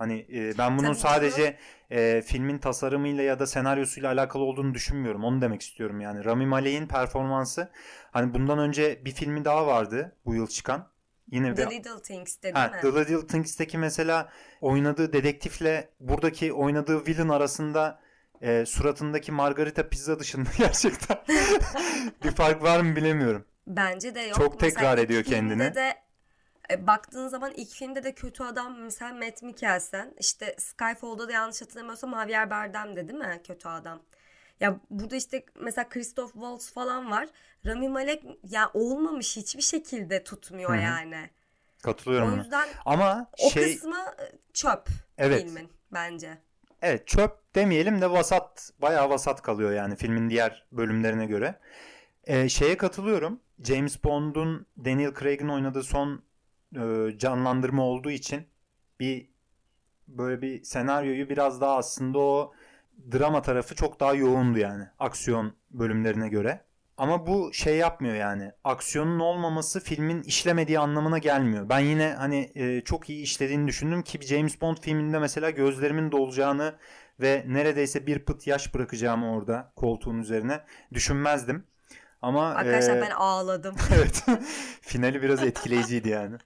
Hani 0.00 0.26
e, 0.32 0.58
ben 0.58 0.78
bunun 0.78 0.86
Tabii 0.86 0.98
sadece 0.98 1.56
e, 1.90 2.22
filmin 2.22 2.58
tasarımıyla 2.58 3.22
ya 3.22 3.38
da 3.38 3.46
senaryosuyla 3.46 4.12
alakalı 4.12 4.42
olduğunu 4.42 4.74
düşünmüyorum. 4.74 5.24
Onu 5.24 5.40
demek 5.42 5.62
istiyorum 5.62 6.00
yani. 6.00 6.24
Rami 6.24 6.46
Malek'in 6.46 6.86
performansı 6.86 7.70
hani 8.12 8.34
bundan 8.34 8.58
önce 8.58 9.04
bir 9.04 9.12
filmi 9.12 9.44
daha 9.44 9.66
vardı 9.66 10.16
bu 10.24 10.34
yıl 10.34 10.46
çıkan. 10.46 10.88
Yine 11.30 11.54
The 11.54 11.66
bir 11.66 11.70
Little 11.76 12.02
Things 12.02 12.42
değil 12.42 12.54
Ha, 12.54 12.68
mi? 12.74 12.80
The 12.80 13.00
Little 13.00 13.26
Things'teki 13.26 13.78
mesela 13.78 14.28
oynadığı 14.60 15.12
dedektifle 15.12 15.88
buradaki 16.00 16.52
oynadığı 16.52 17.06
villain 17.06 17.28
arasında 17.28 18.00
e, 18.42 18.66
suratındaki 18.66 19.32
margarita 19.32 19.88
pizza 19.88 20.18
dışında 20.18 20.48
gerçekten 20.58 21.18
bir 22.24 22.30
fark 22.30 22.62
var 22.62 22.80
mı 22.80 22.96
bilemiyorum. 22.96 23.44
Bence 23.66 24.14
de 24.14 24.20
yok. 24.20 24.34
Çok 24.34 24.60
Mesela 24.60 24.74
tekrar 24.80 24.98
ilk 24.98 25.04
ediyor 25.04 25.24
kendini. 25.24 25.74
de 25.74 25.94
e, 26.70 26.86
baktığın 26.86 27.28
zaman 27.28 27.52
ilk 27.56 27.68
filmde 27.68 28.04
de 28.04 28.14
kötü 28.14 28.42
adam 28.44 28.78
mesela 28.78 29.12
Matt 29.14 29.42
Mikkelsen. 29.42 30.14
işte 30.18 30.56
Skyfall'da 30.58 31.28
da 31.28 31.32
yanlış 31.32 31.62
hatırlamıyorsam 31.62 32.10
Javier 32.10 32.50
Bardem'de 32.50 33.08
değil 33.08 33.18
mi 33.18 33.40
kötü 33.46 33.68
adam? 33.68 34.02
Ya 34.60 34.80
burada 34.90 35.16
işte 35.16 35.44
mesela 35.60 35.88
Christoph 35.88 36.32
Waltz 36.32 36.72
falan 36.72 37.10
var. 37.10 37.28
Rami 37.66 37.88
Malek 37.88 38.24
ya 38.48 38.70
olmamış 38.74 39.36
hiçbir 39.36 39.62
şekilde 39.62 40.24
tutmuyor 40.24 40.70
Hı 40.70 40.76
hı. 40.78 40.82
yani. 40.82 41.30
Katılıyorum 41.82 42.34
O 42.34 42.36
yüzden 42.36 42.68
Ama 42.84 43.30
o 43.38 43.50
şey 43.50 43.74
kısmı 43.74 43.98
e, 43.98 44.24
çöp 44.54 44.88
Evet. 45.18 45.42
filmin 45.44 45.68
bence. 45.92 46.38
evet 46.82 47.06
çöp 47.06 47.54
demeyelim 47.54 48.00
de 48.00 48.10
vasat 48.10 48.72
bayağı 48.78 49.10
vasat 49.10 49.42
kalıyor 49.42 49.72
yani 49.72 49.96
filmin 49.96 50.30
diğer 50.30 50.66
bölümlerine 50.72 51.26
göre. 51.26 51.60
E, 52.24 52.48
şeye 52.48 52.76
katılıyorum. 52.76 53.40
James 53.64 54.04
Bond'un 54.04 54.66
Daniel 54.84 55.14
Craig'in 55.14 55.48
oynadığı 55.48 55.82
son 55.82 56.22
e, 56.76 57.18
canlandırma 57.18 57.82
olduğu 57.82 58.10
için 58.10 58.46
bir 59.00 59.30
böyle 60.08 60.42
bir 60.42 60.64
senaryoyu 60.64 61.28
biraz 61.28 61.60
daha 61.60 61.76
aslında 61.76 62.18
o 62.18 62.52
drama 63.12 63.42
tarafı 63.42 63.74
çok 63.74 64.00
daha 64.00 64.14
yoğundu 64.14 64.58
yani 64.58 64.84
aksiyon 64.98 65.52
bölümlerine 65.70 66.28
göre. 66.28 66.64
Ama 66.96 67.26
bu 67.26 67.52
şey 67.52 67.76
yapmıyor 67.76 68.14
yani. 68.14 68.52
Aksiyonun 68.64 69.20
olmaması 69.20 69.80
filmin 69.80 70.22
işlemediği 70.22 70.78
anlamına 70.78 71.18
gelmiyor. 71.18 71.68
Ben 71.68 71.78
yine 71.78 72.14
hani 72.18 72.52
e, 72.54 72.80
çok 72.80 73.10
iyi 73.10 73.22
işlediğini 73.22 73.68
düşündüm 73.68 74.02
ki 74.02 74.20
James 74.20 74.60
Bond 74.60 74.76
filminde 74.76 75.18
mesela 75.18 75.50
gözlerimin 75.50 76.12
dolacağını 76.12 76.74
ve 77.20 77.44
neredeyse 77.48 78.06
bir 78.06 78.18
pıt 78.18 78.46
yaş 78.46 78.74
bırakacağımı 78.74 79.34
orada 79.34 79.72
koltuğun 79.76 80.18
üzerine 80.18 80.60
düşünmezdim. 80.92 81.64
Ama 82.22 82.48
Arkadaşlar 82.48 82.96
e, 82.96 83.00
ben 83.00 83.10
ağladım. 83.10 83.76
evet. 83.94 84.24
Finali 84.80 85.22
biraz 85.22 85.42
etkileyiciydi 85.42 86.08
yani. 86.08 86.36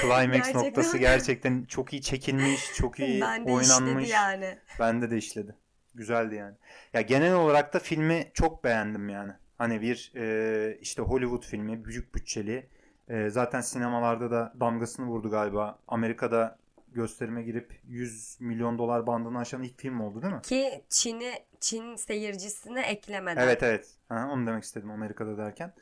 Climax 0.00 0.30
Gerçekten. 0.32 0.64
noktası 0.66 0.98
gerçekten 0.98 1.64
çok 1.64 1.92
iyi 1.92 2.02
çekilmiş, 2.02 2.74
çok 2.74 2.98
iyi 2.98 3.20
ben 3.20 3.46
de 3.46 3.52
oynanmış. 3.52 4.04
işledi 4.04 4.08
yani. 4.08 4.58
Bende 4.80 5.10
de 5.10 5.16
işledi. 5.16 5.54
Güzeldi 5.94 6.34
yani. 6.34 6.54
Ya 6.92 7.00
genel 7.00 7.34
olarak 7.34 7.74
da 7.74 7.78
filmi 7.78 8.30
çok 8.34 8.64
beğendim 8.64 9.08
yani. 9.08 9.32
Hani 9.58 9.80
bir 9.80 10.12
e, 10.16 10.78
işte 10.80 11.02
Hollywood 11.02 11.44
filmi, 11.44 11.84
büyük 11.84 12.14
bütçeli. 12.14 12.66
E, 13.08 13.28
zaten 13.30 13.60
sinemalarda 13.60 14.30
da 14.30 14.52
damgasını 14.60 15.06
vurdu 15.06 15.30
galiba. 15.30 15.78
Amerika'da 15.88 16.58
gösterime 16.92 17.42
girip 17.42 17.80
100 17.88 18.36
milyon 18.40 18.78
dolar 18.78 19.06
bandını 19.06 19.38
aşan 19.38 19.62
ilk 19.62 19.78
film 19.80 20.00
oldu 20.00 20.22
değil 20.22 20.34
mi? 20.34 20.42
Ki 20.42 20.84
Çin'i 20.88 21.32
Çin 21.60 21.96
seyircisine 21.96 22.80
eklemeden. 22.80 23.42
Evet 23.42 23.62
evet. 23.62 23.86
Ha, 24.08 24.28
onu 24.32 24.46
demek 24.46 24.64
istedim 24.64 24.90
Amerika'da 24.90 25.38
derken. 25.38 25.72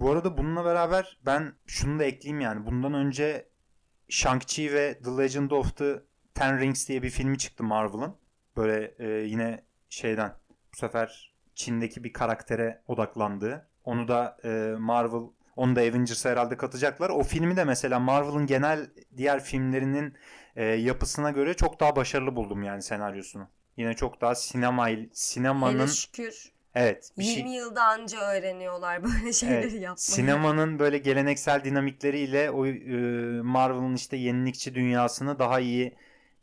Bu 0.00 0.10
arada 0.10 0.38
bununla 0.38 0.64
beraber 0.64 1.18
ben 1.26 1.52
şunu 1.66 1.98
da 1.98 2.04
ekleyeyim 2.04 2.40
yani. 2.40 2.66
Bundan 2.66 2.94
önce 2.94 3.48
Shang-Chi 4.08 4.72
ve 4.72 4.98
The 5.04 5.10
Legend 5.10 5.50
of 5.50 5.76
the 5.76 6.02
Ten 6.34 6.60
Rings 6.60 6.88
diye 6.88 7.02
bir 7.02 7.10
filmi 7.10 7.38
çıktı 7.38 7.64
Marvel'ın. 7.64 8.16
Böyle 8.56 8.94
e, 8.98 9.08
yine 9.08 9.64
şeyden 9.88 10.34
bu 10.72 10.76
sefer 10.76 11.34
Çin'deki 11.54 12.04
bir 12.04 12.12
karaktere 12.12 12.82
odaklandığı. 12.86 13.68
Onu 13.84 14.08
da 14.08 14.36
e, 14.44 14.74
Marvel 14.78 15.22
onu 15.56 15.76
da 15.76 15.80
Avengers'a 15.80 16.30
herhalde 16.30 16.56
katacaklar. 16.56 17.10
O 17.10 17.22
filmi 17.22 17.56
de 17.56 17.64
mesela 17.64 17.98
Marvel'ın 17.98 18.46
genel 18.46 18.90
diğer 19.16 19.44
filmlerinin 19.44 20.14
e, 20.56 20.64
yapısına 20.64 21.30
göre 21.30 21.54
çok 21.54 21.80
daha 21.80 21.96
başarılı 21.96 22.36
buldum 22.36 22.62
yani 22.62 22.82
senaryosunu. 22.82 23.48
Yine 23.76 23.94
çok 23.94 24.20
daha 24.20 24.34
sinema 24.34 24.88
sinemanın 25.12 25.78
Hele 25.78 25.86
şükür 25.86 26.52
evet 26.74 27.12
bir 27.18 27.24
20 27.24 27.50
şey 27.50 27.58
yılda 27.58 27.84
anca 27.84 28.20
öğreniyorlar 28.20 29.04
böyle 29.04 29.32
şeyleri 29.32 29.56
Evet, 29.56 29.72
yapmayı. 29.76 29.96
Sinemanın 29.96 30.78
böyle 30.78 30.98
geleneksel 30.98 31.64
dinamikleriyle 31.64 32.50
o 32.50 32.66
e, 32.66 32.72
Marvel'ın 33.42 33.94
işte 33.94 34.16
yenilikçi 34.16 34.74
dünyasını 34.74 35.38
daha 35.38 35.60
iyi 35.60 35.96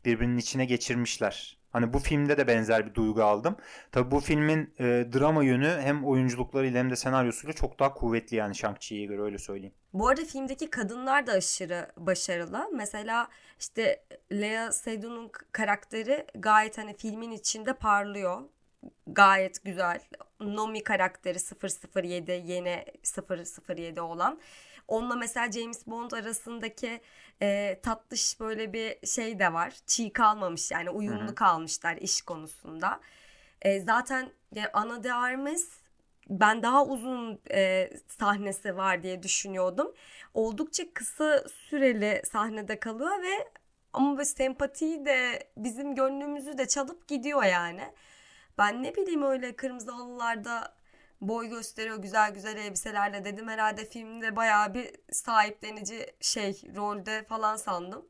birbirinin 0.04 0.38
içine 0.38 0.64
geçirmişler. 0.64 1.58
Hani 1.72 1.92
bu 1.92 1.98
filmde 1.98 2.36
de 2.38 2.46
benzer 2.46 2.86
bir 2.86 2.94
duygu 2.94 3.22
aldım. 3.22 3.56
Tabii 3.92 4.10
bu 4.10 4.20
filmin 4.20 4.74
e, 4.78 4.84
drama 5.12 5.44
yönü 5.44 5.68
hem 5.80 6.04
oyunculuklarıyla 6.04 6.78
hem 6.78 6.90
de 6.90 6.96
senaryosuyla 6.96 7.52
çok 7.54 7.78
daha 7.80 7.94
kuvvetli 7.94 8.36
yani 8.36 8.54
Shang-Chi'ye 8.54 9.06
göre 9.06 9.22
öyle 9.22 9.38
söyleyeyim. 9.38 9.74
Bu 9.92 10.08
arada 10.08 10.24
filmdeki 10.24 10.70
kadınlar 10.70 11.26
da 11.26 11.32
aşırı 11.32 11.88
başarılı. 11.96 12.68
Mesela 12.74 13.28
işte 13.60 14.04
Lea 14.32 14.72
Seydoun'un 14.72 15.28
k- 15.28 15.46
karakteri 15.52 16.26
gayet 16.34 16.78
hani 16.78 16.96
filmin 16.96 17.30
içinde 17.30 17.72
parlıyor. 17.72 18.40
Gayet 19.06 19.64
güzel. 19.64 20.00
Nomi 20.40 20.84
karakteri 20.84 21.38
007 21.38 22.42
yeni 22.46 22.84
007 23.68 24.00
olan. 24.00 24.40
Onunla 24.88 25.16
mesela 25.16 25.52
James 25.52 25.86
Bond 25.86 26.10
arasındaki 26.10 27.00
e, 27.42 27.80
tatlış 27.82 28.40
böyle 28.40 28.72
bir 28.72 29.06
şey 29.06 29.38
de 29.38 29.52
var. 29.52 29.74
Çiğ 29.86 30.12
kalmamış 30.12 30.70
yani 30.70 30.90
uyumlu 30.90 31.22
Hı 31.22 31.26
hı. 31.26 31.34
kalmışlar 31.34 31.96
iş 31.96 32.22
konusunda. 32.22 33.00
E, 33.62 33.80
zaten 33.80 34.30
yani 34.54 34.68
Ana 34.72 35.04
de 35.04 35.14
Armas 35.14 35.68
ben 36.30 36.62
daha 36.62 36.84
uzun 36.86 37.40
e, 37.50 37.90
sahnesi 38.08 38.76
var 38.76 39.02
diye 39.02 39.22
düşünüyordum. 39.22 39.94
Oldukça 40.34 40.84
kısa 40.94 41.44
süreli 41.48 42.22
sahnede 42.32 42.80
kalıyor 42.80 43.22
ve 43.22 43.48
ama 43.92 44.12
böyle 44.12 44.24
sempatiyi 44.24 45.04
de 45.06 45.48
bizim 45.56 45.94
gönlümüzü 45.94 46.58
de 46.58 46.68
çalıp 46.68 47.08
gidiyor 47.08 47.42
yani. 47.42 47.82
Ben 48.58 48.82
ne 48.82 48.96
bileyim 48.96 49.22
öyle 49.22 49.56
kırmızı 49.56 49.90
halılarda 49.90 50.74
boy 51.20 51.48
gösteriyor 51.48 51.96
güzel 51.96 52.34
güzel 52.34 52.56
elbiselerle 52.56 53.24
dedim 53.24 53.48
herhalde 53.48 53.84
filmde 53.84 54.36
bayağı 54.36 54.74
bir 54.74 54.90
sahiplenici 55.12 56.06
şey 56.20 56.62
rolde 56.76 57.24
falan 57.28 57.56
sandım. 57.56 58.06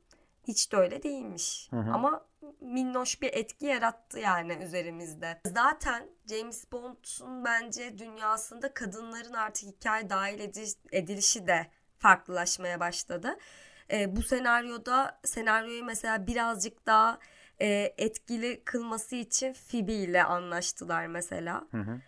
Hiç 0.48 0.72
de 0.72 0.76
öyle 0.76 1.02
değilmiş. 1.02 1.68
Hı 1.70 1.76
hı. 1.76 1.92
Ama 1.92 2.26
minnoş 2.60 3.22
bir 3.22 3.30
etki 3.32 3.66
yarattı 3.66 4.18
yani 4.18 4.52
üzerimizde. 4.52 5.40
Zaten 5.46 6.08
James 6.30 6.72
Bond'un 6.72 7.44
bence 7.44 7.98
dünyasında 7.98 8.74
kadınların 8.74 9.32
artık 9.32 9.68
hikaye 9.68 10.10
dahil 10.10 10.40
edi- 10.40 10.78
edilişi 10.92 11.46
de 11.46 11.66
farklılaşmaya 11.98 12.80
başladı. 12.80 13.38
Ee, 13.92 14.16
bu 14.16 14.22
senaryoda 14.22 15.20
senaryoyu 15.24 15.84
mesela 15.84 16.26
birazcık 16.26 16.86
daha 16.86 17.18
e, 17.60 17.94
etkili 17.98 18.64
kılması 18.64 19.16
için 19.16 19.52
Phoebe 19.52 19.92
ile 19.92 20.24
anlaştılar 20.24 21.06
mesela 21.06 21.68
Hı 21.70 21.78
hı. 21.80 22.00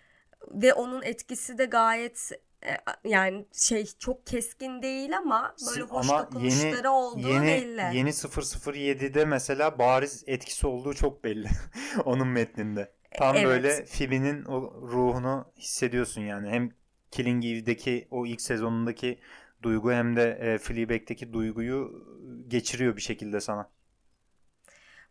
ve 0.50 0.74
onun 0.74 1.02
etkisi 1.02 1.58
de 1.58 1.64
gayet 1.64 2.30
E, 2.66 2.76
yani 3.08 3.46
şey 3.52 3.86
çok 3.98 4.26
keskin 4.26 4.82
değil 4.82 5.18
ama 5.18 5.54
böyle 5.66 5.82
hoş 5.82 6.10
Ama 6.10 6.18
dokunuşları 6.18 6.76
yeni 6.76 6.88
olduğu 6.88 7.28
yeni 7.28 7.46
belli. 7.46 7.96
yeni 7.96 8.12
007'de 8.12 9.24
mesela 9.24 9.78
bariz 9.78 10.24
etkisi 10.26 10.66
olduğu 10.66 10.94
çok 10.94 11.24
belli 11.24 11.48
onun 12.04 12.28
metninde. 12.28 12.92
Tam 13.18 13.36
Evet. 13.36 13.46
böyle 13.46 13.84
Phoebe'nin 13.84 14.44
o 14.44 14.62
ruhunu 14.82 15.52
hissediyorsun 15.56 16.20
yani. 16.22 16.50
Hem 16.50 16.70
Killing 17.10 17.44
Eve'deki 17.44 18.08
o 18.10 18.26
ilk 18.26 18.40
sezonundaki 18.40 19.20
duygu 19.62 19.92
hem 19.92 20.16
de 20.16 20.30
e, 20.40 20.58
Fleabag'deki 20.58 21.32
duyguyu 21.32 22.06
geçiriyor 22.48 22.96
bir 22.96 23.02
şekilde 23.02 23.40
sana. 23.40 23.70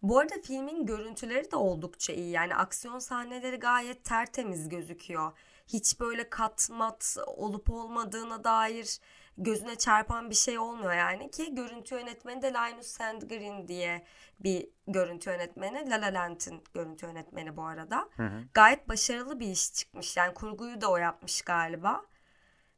Bu 0.01 0.20
arada 0.20 0.36
filmin 0.44 0.86
görüntüleri 0.86 1.51
de 1.51 1.56
oldukça 1.56 2.13
iyi. 2.13 2.32
Yani 2.32 2.56
aksiyon 2.56 3.00
sahneleri 3.00 3.58
gayet 3.58 4.03
tertemiz 4.03 4.70
gözüküyor. 4.70 5.32
Hiç 5.68 6.00
böyle 6.00 6.29
katmat 6.29 7.18
olup 7.27 7.70
olmadığına 7.70 8.44
dair 8.44 9.00
gözüne 9.38 9.75
çarpan 9.75 10.29
bir 10.29 10.36
şey 10.36 10.60
olmuyor 10.60 10.94
yani 10.94 11.32
ki 11.32 11.56
görüntü 11.56 11.96
yönetmeni 11.96 12.41
de 12.41 12.53
Linus 12.53 12.88
Sandgren 12.88 13.68
diye 13.68 14.06
bir 14.39 14.68
görüntü 14.88 15.29
yönetmeni. 15.29 15.89
La 15.89 16.01
La 16.01 16.13
Land'in 16.13 16.63
görüntü 16.74 17.06
yönetmeni 17.06 17.58
bu 17.58 17.63
arada. 17.63 18.10
Hı 18.15 18.24
hı. 18.24 18.44
Gayet 18.53 18.89
başarılı 18.89 19.39
bir 19.39 19.48
iş 19.48 19.74
çıkmış. 19.74 20.18
Yani 20.18 20.34
kurguyu 20.34 20.82
da 20.82 20.91
o 20.91 20.98
yapmış 20.98 21.41
galiba. 21.41 22.06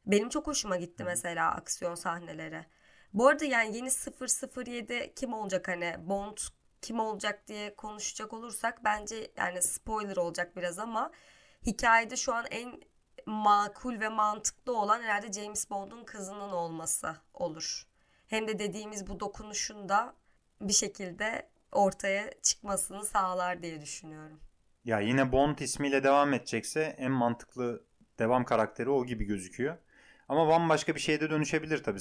Benim 0.05 0.29
çok 0.29 0.47
hoşuma 0.47 0.75
gitti 0.75 1.03
mesela 1.03 1.51
aksiyon 1.51 1.95
sahneleri. 1.95 2.65
Bu 3.13 3.27
arada 3.27 3.45
yani 3.45 3.77
yeni 3.77 3.89
007 4.65 5.13
kim 5.15 5.33
olacak 5.33 5.67
hani 5.67 5.95
Bond 5.99 6.37
kim 6.81 6.99
olacak 6.99 7.47
diye 7.47 7.75
konuşacak 7.75 8.33
olursak 8.33 8.83
bence 8.83 9.31
yani 9.37 9.61
spoiler 9.61 10.17
olacak 10.17 10.55
biraz 10.55 10.79
ama 10.79 11.11
hikayede 11.65 12.15
şu 12.17 12.33
an 12.33 12.45
en 12.51 12.81
makul 13.25 13.99
ve 13.99 14.09
mantıklı 14.09 14.77
olan 14.77 15.01
herhalde 15.01 15.31
James 15.31 15.69
Bond'un 15.69 16.03
kızının 16.03 16.51
olması 16.51 17.15
olur. 17.33 17.83
Hem 18.27 18.47
de 18.47 18.59
dediğimiz 18.59 19.07
bu 19.07 19.19
dokunuşun 19.19 19.89
da 19.89 20.13
bir 20.61 20.73
şekilde 20.73 21.49
ortaya 21.71 22.41
çıkmasını 22.41 23.05
sağlar 23.05 23.63
diye 23.63 23.81
düşünüyorum. 23.81 24.39
Ya 24.85 24.99
yine 24.99 25.31
Bond 25.31 25.57
ismiyle 25.57 26.03
devam 26.03 26.33
edecekse 26.33 26.95
en 26.97 27.11
mantıklı 27.11 27.83
devam 28.19 28.45
karakteri 28.45 28.89
o 28.89 29.05
gibi 29.05 29.25
gözüküyor. 29.25 29.77
Ama 30.29 30.47
bambaşka 30.47 30.95
bir 30.95 30.99
şeye 30.99 31.21
de 31.21 31.29
dönüşebilir 31.29 31.83
tabii. 31.83 31.99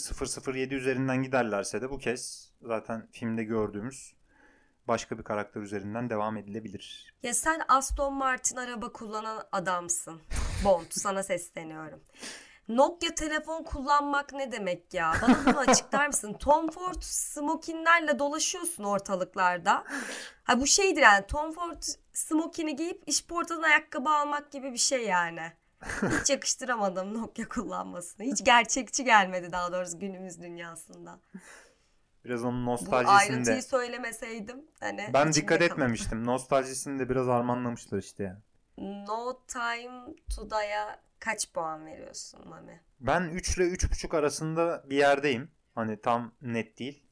007 0.57 0.75
üzerinden 0.75 1.23
giderlerse 1.23 1.83
de 1.83 1.91
bu 1.91 1.99
kez 1.99 2.53
zaten 2.63 3.09
filmde 3.13 3.45
gördüğümüz 3.45 4.15
başka 4.89 5.19
bir 5.19 5.23
karakter 5.25 5.61
üzerinden 5.61 6.11
devam 6.11 6.37
edilebilir. 6.37 7.15
Ya 7.23 7.35
sen 7.35 7.63
Aston 7.69 8.15
Martin 8.15 8.57
araba 8.57 8.93
kullanan 8.93 9.43
adamsın. 9.53 10.21
Bond 10.65 10.87
sana 10.91 11.23
sesleniyorum. 11.23 12.01
Nokia 12.69 13.15
telefon 13.15 13.63
kullanmak 13.63 14.33
ne 14.33 14.53
demek 14.53 14.95
ya? 14.95 15.13
Bana 15.23 15.37
bunu 15.47 15.59
açıklar 15.59 16.07
mısın? 16.07 16.33
Tom 16.41 16.71
Ford 16.71 17.01
smokinlerle 17.01 18.19
dolaşıyorsun 18.19 18.85
ortalıklarda. 18.85 19.85
Ha 20.45 20.61
bu 20.61 20.67
şeydir 20.67 21.03
yani 21.03 21.27
Tom 21.27 21.53
Ford 21.53 21.83
smokini 22.13 22.77
giyip 22.77 23.03
işportadan 23.07 23.63
ayakkabı 23.63 24.11
almak 24.11 24.53
gibi 24.53 24.73
bir 24.73 24.79
şey 24.79 25.07
yani. 25.07 25.53
Hiç 26.21 26.31
yakıştıramadım 26.31 27.15
Nokia 27.15 27.49
kullanmasını. 27.49 28.27
Hiç 28.27 28.45
gerçekçi 28.45 29.05
gelmedi 29.05 29.53
daha 29.53 29.73
doğrusu 29.73 29.99
günümüz 29.99 30.41
dünyasında. 30.41 31.21
Biraz 32.25 32.45
onun 32.45 32.67
Bu 32.67 32.71
nostaljisini 32.71 33.19
ayrıntıyı 33.19 33.57
de 33.57 33.63
söylemeseydim 33.63 34.65
hani 34.81 35.11
ben 35.15 35.33
dikkat 35.33 35.63
etmemiştim. 35.63 36.27
Nostaljisini 36.27 36.99
de 36.99 37.09
biraz 37.09 37.27
harmanlamışlar 37.27 37.99
işte 37.99 38.23
ya. 38.23 38.43
No 38.79 39.43
Time 39.47 40.15
to 40.37 40.51
Die'ya 40.51 41.01
kaç 41.19 41.53
puan 41.53 41.87
veriyorsun 41.87 42.49
Mami? 42.49 42.81
Ben 43.01 43.23
3 43.23 43.57
ile 43.57 43.65
3.5 43.65 44.17
arasında 44.17 44.85
bir 44.91 44.97
yerdeyim. 44.97 45.51
Hani 45.75 46.01
tam 46.01 46.33
net 46.43 46.79
değil. 46.79 47.07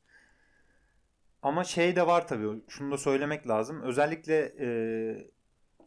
Ama 1.42 1.64
şey 1.64 1.96
de 1.96 2.06
var 2.06 2.28
tabii. 2.28 2.62
Şunu 2.68 2.92
da 2.92 2.98
söylemek 2.98 3.48
lazım. 3.48 3.82
Özellikle 3.82 4.52
e, 4.60 4.68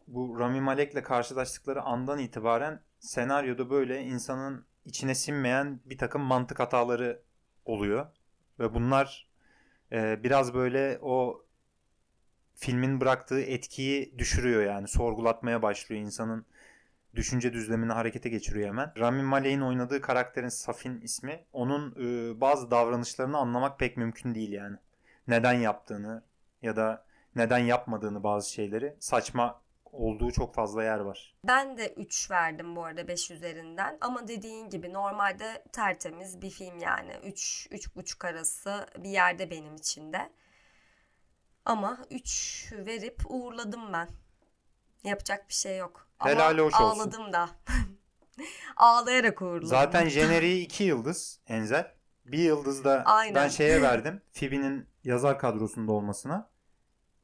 bu 0.06 0.38
Rami 0.38 0.60
Malek'le 0.60 1.02
karşılaştıkları 1.04 1.82
andan 1.82 2.18
itibaren 2.18 2.80
senaryoda 2.98 3.70
böyle 3.70 4.02
insanın 4.02 4.66
içine 4.84 5.14
sinmeyen 5.14 5.80
bir 5.84 5.98
takım 5.98 6.22
mantık 6.22 6.60
hataları 6.60 7.22
oluyor. 7.64 8.06
Ve 8.58 8.74
bunlar 8.74 9.28
e, 9.92 10.24
biraz 10.24 10.54
böyle 10.54 10.98
o 11.02 11.44
filmin 12.54 13.00
bıraktığı 13.00 13.40
etkiyi 13.40 14.18
düşürüyor 14.18 14.62
yani. 14.62 14.88
Sorgulatmaya 14.88 15.62
başlıyor 15.62 16.02
insanın 16.02 16.46
düşünce 17.14 17.52
düzlemini 17.52 17.92
harekete 17.92 18.28
geçiriyor 18.28 18.68
hemen. 18.68 18.92
Rami 18.98 19.22
Malek'in 19.22 19.60
oynadığı 19.60 20.00
karakterin 20.00 20.48
Safin 20.48 21.00
ismi. 21.00 21.44
Onun 21.52 21.90
e, 21.90 22.40
bazı 22.40 22.70
davranışlarını 22.70 23.38
anlamak 23.38 23.78
pek 23.78 23.96
mümkün 23.96 24.34
değil 24.34 24.52
yani. 24.52 24.76
Neden 25.28 25.54
yaptığını 25.54 26.22
ya 26.62 26.76
da 26.76 27.04
neden 27.36 27.58
yapmadığını 27.58 28.22
bazı 28.22 28.52
şeyleri 28.52 28.96
saçma 29.00 29.60
olduğu 29.92 30.30
çok 30.32 30.54
fazla 30.54 30.84
yer 30.84 30.98
var. 30.98 31.34
Ben 31.46 31.76
de 31.76 31.94
3 31.96 32.30
verdim 32.30 32.76
bu 32.76 32.84
arada 32.84 33.08
5 33.08 33.30
üzerinden. 33.30 33.98
Ama 34.00 34.28
dediğin 34.28 34.70
gibi 34.70 34.92
normalde 34.92 35.64
tertemiz 35.72 36.42
bir 36.42 36.50
film 36.50 36.78
yani. 36.78 37.12
3 37.24 37.68
3,5 37.70 38.26
arası 38.28 38.86
bir 38.98 39.10
yerde 39.10 39.50
benim 39.50 39.74
için 39.76 40.12
de. 40.12 40.32
Ama 41.64 41.98
3 42.10 42.72
verip 42.72 43.22
uğurladım 43.26 43.92
ben. 43.92 44.08
Yapacak 45.04 45.48
bir 45.48 45.54
şey 45.54 45.78
yok. 45.78 46.08
Ama 46.18 46.30
Helal 46.30 46.58
hoş 46.58 46.74
olsun. 46.74 47.00
ağladım 47.00 47.32
da. 47.32 47.48
Ağlayarak 48.76 49.42
uğurladım. 49.42 49.68
Zaten 49.68 50.08
jeneriği 50.08 50.64
2 50.64 50.84
yıldız 50.84 51.40
Enzel. 51.46 51.94
Bir 52.24 52.38
yıldız 52.38 52.84
da 52.84 53.02
Aynen. 53.06 53.34
ben 53.34 53.48
şeye 53.48 53.82
verdim. 53.82 54.22
Phoebe'nin 54.32 54.86
yazar 55.04 55.38
kadrosunda 55.38 55.92
olmasına. 55.92 56.50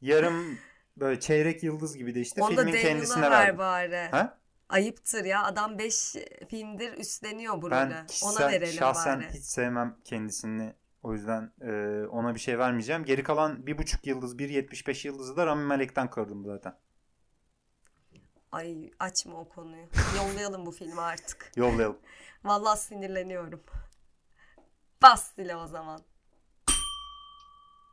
Yarım 0.00 0.58
böyle 1.00 1.20
çeyrek 1.20 1.62
yıldız 1.62 1.96
gibi 1.96 2.14
de 2.14 2.20
işte 2.20 2.42
Onu 2.42 2.56
da 2.56 2.60
filmin 2.60 2.72
Daniel'a 2.72 2.88
kendisine 2.88 3.30
ver 3.30 3.58
bari. 3.58 4.08
Ha? 4.10 4.38
Ayıptır 4.68 5.24
ya. 5.24 5.44
Adam 5.44 5.78
5 5.78 6.16
filmdir 6.50 6.98
üstleniyor 6.98 7.62
bu 7.62 7.66
rolü. 7.70 7.70
Ben 7.70 7.90
Ona 7.90 8.06
kişisel, 8.06 8.50
verelim 8.50 8.72
şahsen 8.74 9.20
bari. 9.20 9.28
hiç 9.34 9.44
sevmem 9.44 9.96
kendisini. 10.04 10.74
O 11.02 11.12
yüzden 11.12 11.52
e, 11.60 12.06
ona 12.06 12.34
bir 12.34 12.40
şey 12.40 12.58
vermeyeceğim. 12.58 13.04
Geri 13.04 13.22
kalan 13.22 13.66
bir 13.66 13.78
buçuk 13.78 14.06
yıldız, 14.06 14.36
1.75 14.36 15.06
yıldızı 15.06 15.36
da 15.36 15.46
Rami 15.46 15.64
Malek'ten 15.64 16.10
kırdım 16.10 16.44
zaten. 16.44 16.74
Ay 18.52 18.90
açma 18.98 19.40
o 19.40 19.48
konuyu. 19.48 19.86
Yollayalım 20.16 20.66
bu 20.66 20.72
filmi 20.72 21.00
artık. 21.00 21.52
Yollayalım. 21.56 21.98
Vallahi 22.44 22.80
sinirleniyorum. 22.80 23.62
Bas 25.02 25.36
dile 25.36 25.56
o 25.56 25.66
zaman. 25.66 26.00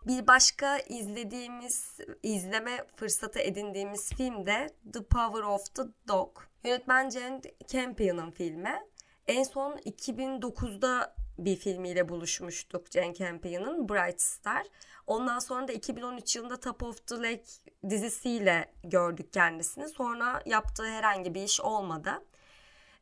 Bir 0.07 0.27
başka 0.27 0.77
izlediğimiz, 0.77 1.97
izleme 2.23 2.85
fırsatı 2.95 3.39
edindiğimiz 3.39 4.13
film 4.13 4.45
de 4.45 4.69
The 4.93 5.03
Power 5.03 5.41
of 5.41 5.75
the 5.75 5.83
Dog. 6.07 6.37
Yönetmen 6.63 7.09
Jane 7.09 7.41
Campion'ın 7.67 8.31
filmi. 8.31 8.83
En 9.27 9.43
son 9.43 9.77
2009'da 9.77 11.15
bir 11.37 11.55
filmiyle 11.55 12.09
buluşmuştuk 12.09 12.91
Jane 12.91 13.13
Campion'ın 13.13 13.89
Bright 13.89 14.21
Star. 14.21 14.67
Ondan 15.07 15.39
sonra 15.39 15.67
da 15.67 15.71
2013 15.71 16.35
yılında 16.35 16.59
Top 16.59 16.83
of 16.83 17.07
the 17.07 17.15
Lake 17.15 17.45
dizisiyle 17.89 18.73
gördük 18.83 19.33
kendisini. 19.33 19.89
Sonra 19.89 20.41
yaptığı 20.45 20.87
herhangi 20.87 21.33
bir 21.33 21.43
iş 21.43 21.61
olmadı. 21.61 22.11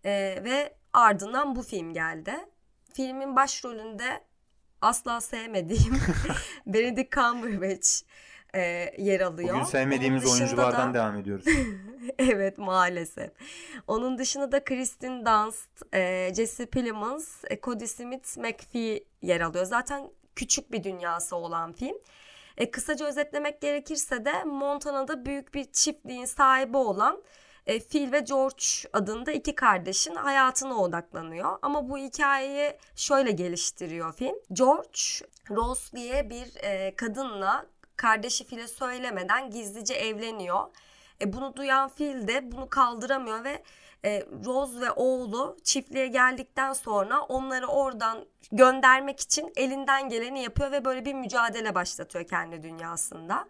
Ee, 0.06 0.40
ve 0.44 0.76
ardından 0.94 1.56
bu 1.56 1.62
film 1.62 1.94
geldi. 1.94 2.36
Filmin 2.94 3.36
başrolünde 3.36 4.24
asla 4.84 5.22
sevmediğim 5.22 6.00
Benedict 6.66 7.12
Cumberbatch 7.12 7.90
e, 8.56 8.62
yer 8.98 9.20
alıyor. 9.20 9.54
Bugün 9.56 9.64
sevmediğimiz 9.64 10.26
oyunculardan 10.26 10.90
da- 10.90 10.94
devam 10.94 11.18
ediyoruz. 11.18 11.46
evet 12.20 12.58
maalesef. 12.58 13.32
Onun 13.88 14.18
dışında 14.18 14.52
da 14.52 14.64
Kristen 14.64 15.26
Dunst, 15.26 15.96
e, 15.96 16.32
Jesse 16.36 16.66
Plemons, 16.66 17.44
e, 17.50 17.60
Cody 17.62 17.88
Smith, 17.88 18.38
McPhee 18.38 19.04
yer 19.22 19.42
alıyor. 19.42 19.66
Zaten 19.66 20.10
küçük 20.36 20.72
bir 20.72 20.84
dünyası 20.84 21.36
olan 21.36 21.74
film. 21.74 21.98
E, 22.58 22.72
kısaca 22.72 23.06
özetlemek 23.06 23.62
gerekirse 23.62 24.26
de 24.26 24.44
Montana'da 24.44 25.26
büyük 25.26 25.54
bir 25.54 25.72
çiftliğin 25.72 26.26
sahibi 26.26 26.78
olan 26.78 27.24
e, 27.68 27.80
Phil 27.80 28.12
ve 28.12 28.20
George 28.20 28.64
adında 28.94 29.32
iki 29.32 29.56
kardeşin 29.56 30.16
hayatına 30.16 30.76
odaklanıyor. 30.76 31.58
Ama 31.62 31.90
bu 31.90 31.98
hikayeyi 31.98 32.78
şöyle 32.96 33.32
geliştiriyor 33.32 34.14
film. 34.14 34.36
George, 34.54 35.00
Rose 35.50 35.98
diye 35.98 36.30
bir 36.30 36.64
e, 36.64 36.96
kadınla 36.96 37.66
kardeşi 37.96 38.46
Phil'e 38.48 38.68
söylemeden 38.68 39.50
gizlice 39.50 39.94
evleniyor. 39.94 40.64
E, 41.22 41.34
bunu 41.34 41.56
duyan 41.56 41.90
Phil 41.90 42.28
de 42.28 42.52
bunu 42.52 42.70
kaldıramıyor 42.70 43.44
ve 43.44 43.64
e, 44.06 44.24
Rose 44.46 44.82
ve 44.82 44.92
oğlu 44.92 45.58
çiftliğe 45.64 46.08
geldikten 46.08 46.74
sonra 46.74 47.22
onları 47.22 47.68
oradan 47.68 48.26
göndermek 48.52 49.20
için 49.20 49.54
elinden 49.56 50.10
geleni 50.10 50.44
yapıyor 50.44 50.72
ve 50.72 50.86
böyle 50.86 51.06
bir 51.06 51.14
mücadele 51.14 51.76
başlatıyor 51.76 52.28
kendi 52.28 52.64
dünyasında. 52.64 53.48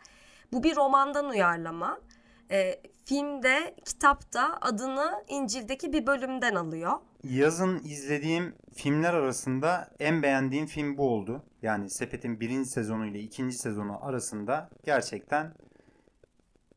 Bu 0.52 0.64
bir 0.64 0.76
romandan 0.76 1.30
uyarlama. 1.30 2.00
E, 2.54 2.82
filmde, 3.06 3.76
kitapta 3.86 4.58
adını 4.62 5.24
İncil'deki 5.28 5.94
bir 5.94 6.08
bölümden 6.08 6.56
alıyor. 6.56 6.92
yazın 7.24 7.82
izlediğim 7.84 8.56
filmler 8.74 9.14
arasında 9.14 9.90
en 10.00 10.24
beğendiğim 10.24 10.66
film 10.66 10.98
bu 10.98 11.10
oldu. 11.10 11.44
Yani 11.62 11.90
Sepet'in 11.90 12.40
birinci 12.40 12.70
sezonu 12.70 13.06
ile 13.06 13.20
ikinci 13.20 13.58
sezonu 13.58 14.06
arasında 14.06 14.70
gerçekten 14.84 15.54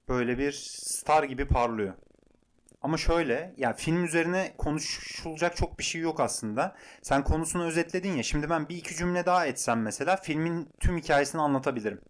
böyle 0.09 0.39
bir 0.39 0.53
star 0.53 1.23
gibi 1.23 1.47
parlıyor. 1.47 1.95
Ama 2.83 2.97
şöyle 2.97 3.55
ya 3.57 3.73
film 3.73 4.05
üzerine 4.05 4.55
konuşulacak 4.59 5.57
çok 5.57 5.79
bir 5.79 5.85
şey 5.85 6.01
yok 6.01 6.21
aslında. 6.21 6.77
Sen 7.03 7.25
konusunu 7.25 7.65
özetledin 7.65 8.12
ya. 8.17 8.23
Şimdi 8.23 8.51
ben 8.51 8.69
bir 8.69 8.77
iki 8.77 8.95
cümle 8.95 9.27
daha 9.27 9.47
etsem 9.47 9.83
mesela 9.83 10.17
filmin 10.17 10.69
tüm 10.81 10.99
hikayesini 10.99 11.41
anlatabilirim. 11.41 12.01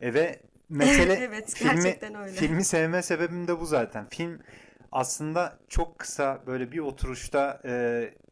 E 0.00 0.14
ve 0.14 0.40
mesele 0.68 1.12
evet, 1.28 1.54
filmi, 1.54 1.74
gerçekten 1.74 2.14
öyle. 2.14 2.32
filmi 2.32 2.64
sevme 2.64 3.02
sebebim 3.02 3.48
de 3.48 3.60
bu 3.60 3.66
zaten. 3.66 4.06
Film 4.08 4.40
aslında 4.92 5.58
çok 5.68 5.98
kısa 5.98 6.42
böyle 6.46 6.72
bir 6.72 6.78
oturuşta 6.78 7.60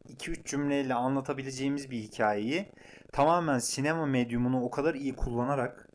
2-3 0.09 0.45
cümleyle 0.45 0.93
anlatabileceğimiz 0.93 1.91
bir 1.91 1.97
hikayeyi 1.97 2.71
tamamen 3.11 3.59
sinema 3.59 4.05
medyumunu 4.05 4.63
o 4.63 4.71
kadar 4.71 4.95
iyi 4.95 5.15
kullanarak 5.15 5.89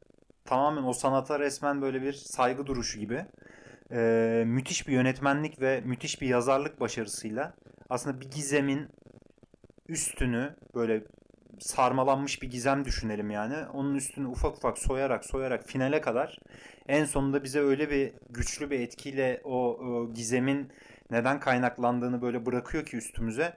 tamamen 0.44 0.82
o 0.82 0.92
sanata 0.92 1.40
resmen 1.40 1.82
böyle 1.82 2.02
bir 2.02 2.12
saygı 2.12 2.66
duruşu 2.66 2.98
gibi 2.98 3.26
e, 3.92 4.42
müthiş 4.46 4.88
bir 4.88 4.92
yönetmenlik 4.92 5.60
ve 5.60 5.80
müthiş 5.80 6.20
bir 6.20 6.28
yazarlık 6.28 6.80
başarısıyla 6.80 7.54
aslında 7.90 8.20
bir 8.20 8.30
gizemin 8.30 8.88
üstünü 9.88 10.56
böyle 10.74 11.04
sarmalanmış 11.62 12.42
bir 12.42 12.50
gizem 12.50 12.84
düşünelim 12.84 13.30
yani. 13.30 13.66
Onun 13.74 13.94
üstünü 13.94 14.26
ufak 14.26 14.56
ufak 14.56 14.78
soyarak 14.78 15.24
soyarak 15.24 15.68
finale 15.68 16.00
kadar 16.00 16.38
en 16.88 17.04
sonunda 17.04 17.44
bize 17.44 17.60
öyle 17.60 17.90
bir 17.90 18.12
güçlü 18.30 18.70
bir 18.70 18.80
etkiyle 18.80 19.40
o, 19.44 19.56
o 19.68 20.12
gizemin 20.14 20.72
neden 21.10 21.40
kaynaklandığını 21.40 22.22
böyle 22.22 22.46
bırakıyor 22.46 22.86
ki 22.86 22.96
üstümüze. 22.96 23.56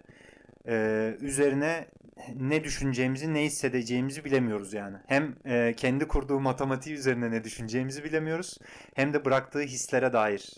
Ee, 0.68 1.18
üzerine 1.22 1.88
ne 2.36 2.63
düşüneceğimizi, 2.63 3.34
ne 3.34 3.44
hissedeceğimizi 3.44 4.26
bilemiyoruz 4.26 4.74
yani. 4.74 4.98
Hem 5.08 5.36
e, 5.46 5.74
kendi 5.78 6.08
kurduğu 6.08 6.39
matematiği 6.39 6.96
üzerine 6.96 7.32
ne 7.32 7.44
düşüneceğimizi 7.44 8.04
bilemiyoruz. 8.04 8.58
Hem 8.96 9.13
de 9.13 9.26
bıraktığı 9.26 9.62
hislere 9.62 10.13
dair 10.13 10.54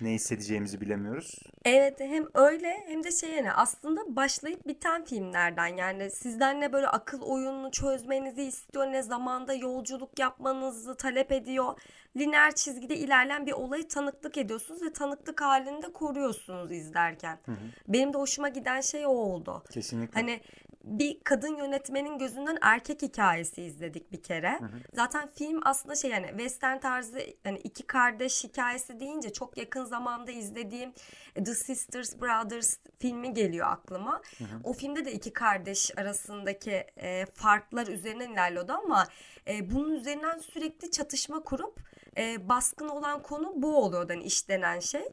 ne 0.00 0.10
hissedeceğimizi 0.10 0.80
bilemiyoruz. 0.80 1.38
Evet 1.64 2.00
hem 2.00 2.26
öyle 2.34 2.84
hem 2.86 3.04
de 3.04 3.12
şey 3.12 3.30
yani 3.30 3.52
aslında 3.52 4.16
başlayıp 4.16 4.66
biten 4.66 5.04
filmlerden 5.04 5.76
yani 5.76 6.10
sizden 6.10 6.60
ne 6.60 6.72
böyle 6.72 6.88
akıl 6.88 7.20
oyununu 7.20 7.70
çözmenizi 7.70 8.42
istiyor 8.42 8.86
ne 8.86 9.02
zamanda 9.02 9.54
yolculuk 9.54 10.18
yapmanızı 10.18 10.96
talep 10.96 11.32
ediyor. 11.32 11.74
Lineer 12.16 12.54
çizgide 12.54 12.96
ilerleyen 12.96 13.46
bir 13.46 13.52
olayı 13.52 13.88
tanıklık 13.88 14.38
ediyorsunuz 14.38 14.82
ve 14.82 14.92
tanıklık 14.92 15.40
halinde 15.40 15.92
koruyorsunuz 15.92 16.72
izlerken. 16.72 17.38
Hı 17.46 17.52
hı. 17.52 17.56
Benim 17.88 18.12
de 18.12 18.18
hoşuma 18.18 18.48
giden 18.48 18.80
şey 18.80 19.06
o 19.06 19.10
oldu. 19.10 19.62
Kesinlikle. 19.70 20.20
Hani 20.20 20.40
bir 20.84 21.20
kadın 21.24 21.56
yönetmenin 21.56 22.18
gözünden 22.18 22.58
erkek 22.62 23.02
hikayesi 23.02 23.62
izledik 23.62 24.12
bir 24.12 24.22
kere. 24.22 24.60
Hı 24.60 24.64
hı. 24.64 24.78
Zaten 24.94 25.28
film 25.28 25.60
aslında 25.64 25.94
şey 25.94 26.10
yani 26.10 26.26
western 26.26 26.78
tarzı 26.78 27.20
hani 27.44 27.58
iki 27.58 27.86
kardeş 27.86 28.44
hikayesi 28.44 29.00
deyince 29.00 29.32
çok 29.32 29.58
yakın 29.58 29.84
zamanda 29.84 30.30
izlediğim 30.30 30.92
The 31.34 31.54
Sisters 31.54 32.20
Brothers 32.20 32.76
filmi 32.98 33.34
geliyor 33.34 33.66
aklıma. 33.70 34.22
Hı 34.38 34.44
hı. 34.44 34.48
O 34.64 34.72
filmde 34.72 35.04
de 35.04 35.12
iki 35.12 35.32
kardeş 35.32 35.98
arasındaki 35.98 36.84
e, 36.96 37.26
farklar 37.26 37.86
üzerinden 37.86 38.32
ilerliyordu 38.32 38.72
ama 38.72 39.06
e, 39.48 39.70
bunun 39.70 39.94
üzerinden 39.94 40.38
sürekli 40.38 40.90
çatışma 40.90 41.42
kurup 41.42 41.80
e, 42.16 42.48
baskın 42.48 42.88
olan 42.88 43.22
konu 43.22 43.52
bu 43.56 43.76
oluyordu 43.76 44.12
hani 44.12 44.24
işlenen 44.24 44.80
şey. 44.80 45.04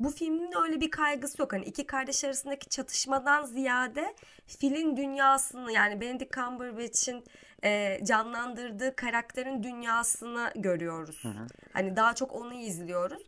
Bu 0.00 0.10
filmin 0.10 0.52
öyle 0.62 0.80
bir 0.80 0.90
kaygısı 0.90 1.42
yok. 1.42 1.52
Hani 1.52 1.64
iki 1.64 1.86
kardeş 1.86 2.24
arasındaki 2.24 2.68
çatışmadan 2.68 3.44
ziyade 3.44 4.14
filin 4.46 4.96
dünyasını 4.96 5.72
yani 5.72 6.00
Benedict 6.00 6.32
Cumberbatch'in 6.32 7.24
e, 7.64 8.00
canlandırdığı 8.04 8.96
karakterin 8.96 9.62
dünyasını 9.62 10.52
görüyoruz. 10.54 11.24
Hı 11.24 11.28
hı. 11.28 11.46
Hani 11.72 11.96
daha 11.96 12.14
çok 12.14 12.32
onu 12.34 12.54
izliyoruz. 12.54 13.22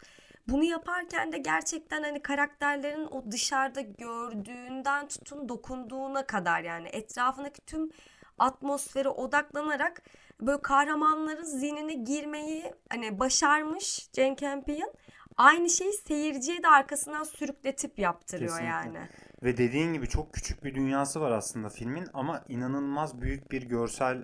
Bunu 0.49 0.65
yaparken 0.65 1.33
de 1.33 1.39
gerçekten 1.39 2.03
hani 2.03 2.23
karakterlerin 2.23 3.07
o 3.07 3.33
dışarıda 3.33 3.81
gördüğünden 3.81 5.09
tutun 5.09 5.49
dokunduğuna 5.49 6.27
kadar 6.27 6.61
yani 6.61 6.89
etrafındaki 6.89 7.61
tüm 7.61 7.91
atmosfere 8.39 9.09
odaklanarak 9.09 10.03
böyle 10.47 10.63
kahramanların 10.63 11.45
zihnine 11.45 11.95
girmeyi 11.95 12.73
hani 12.91 13.19
başarmış 13.19 14.09
Jane 14.17 14.37
Campion 14.37 14.93
aynı 15.37 15.71
şeyi 15.71 15.93
seyirciye 15.93 16.63
de 16.63 16.69
arkasından 16.69 17.25
sürükletip 17.25 17.99
yaptırıyor 17.99 18.51
Kesinlikle. 18.51 18.99
yani. 18.99 19.09
Ve 19.43 19.57
dediğin 19.57 19.93
gibi 19.93 20.09
çok 20.09 20.33
küçük 20.33 20.65
bir 20.65 20.75
dünyası 20.75 21.21
var 21.21 21.31
aslında 21.31 21.69
filmin 21.69 22.09
ama 22.15 22.45
inanılmaz 22.49 23.21
büyük 23.21 23.53
bir 23.53 23.63
görsel 23.63 24.23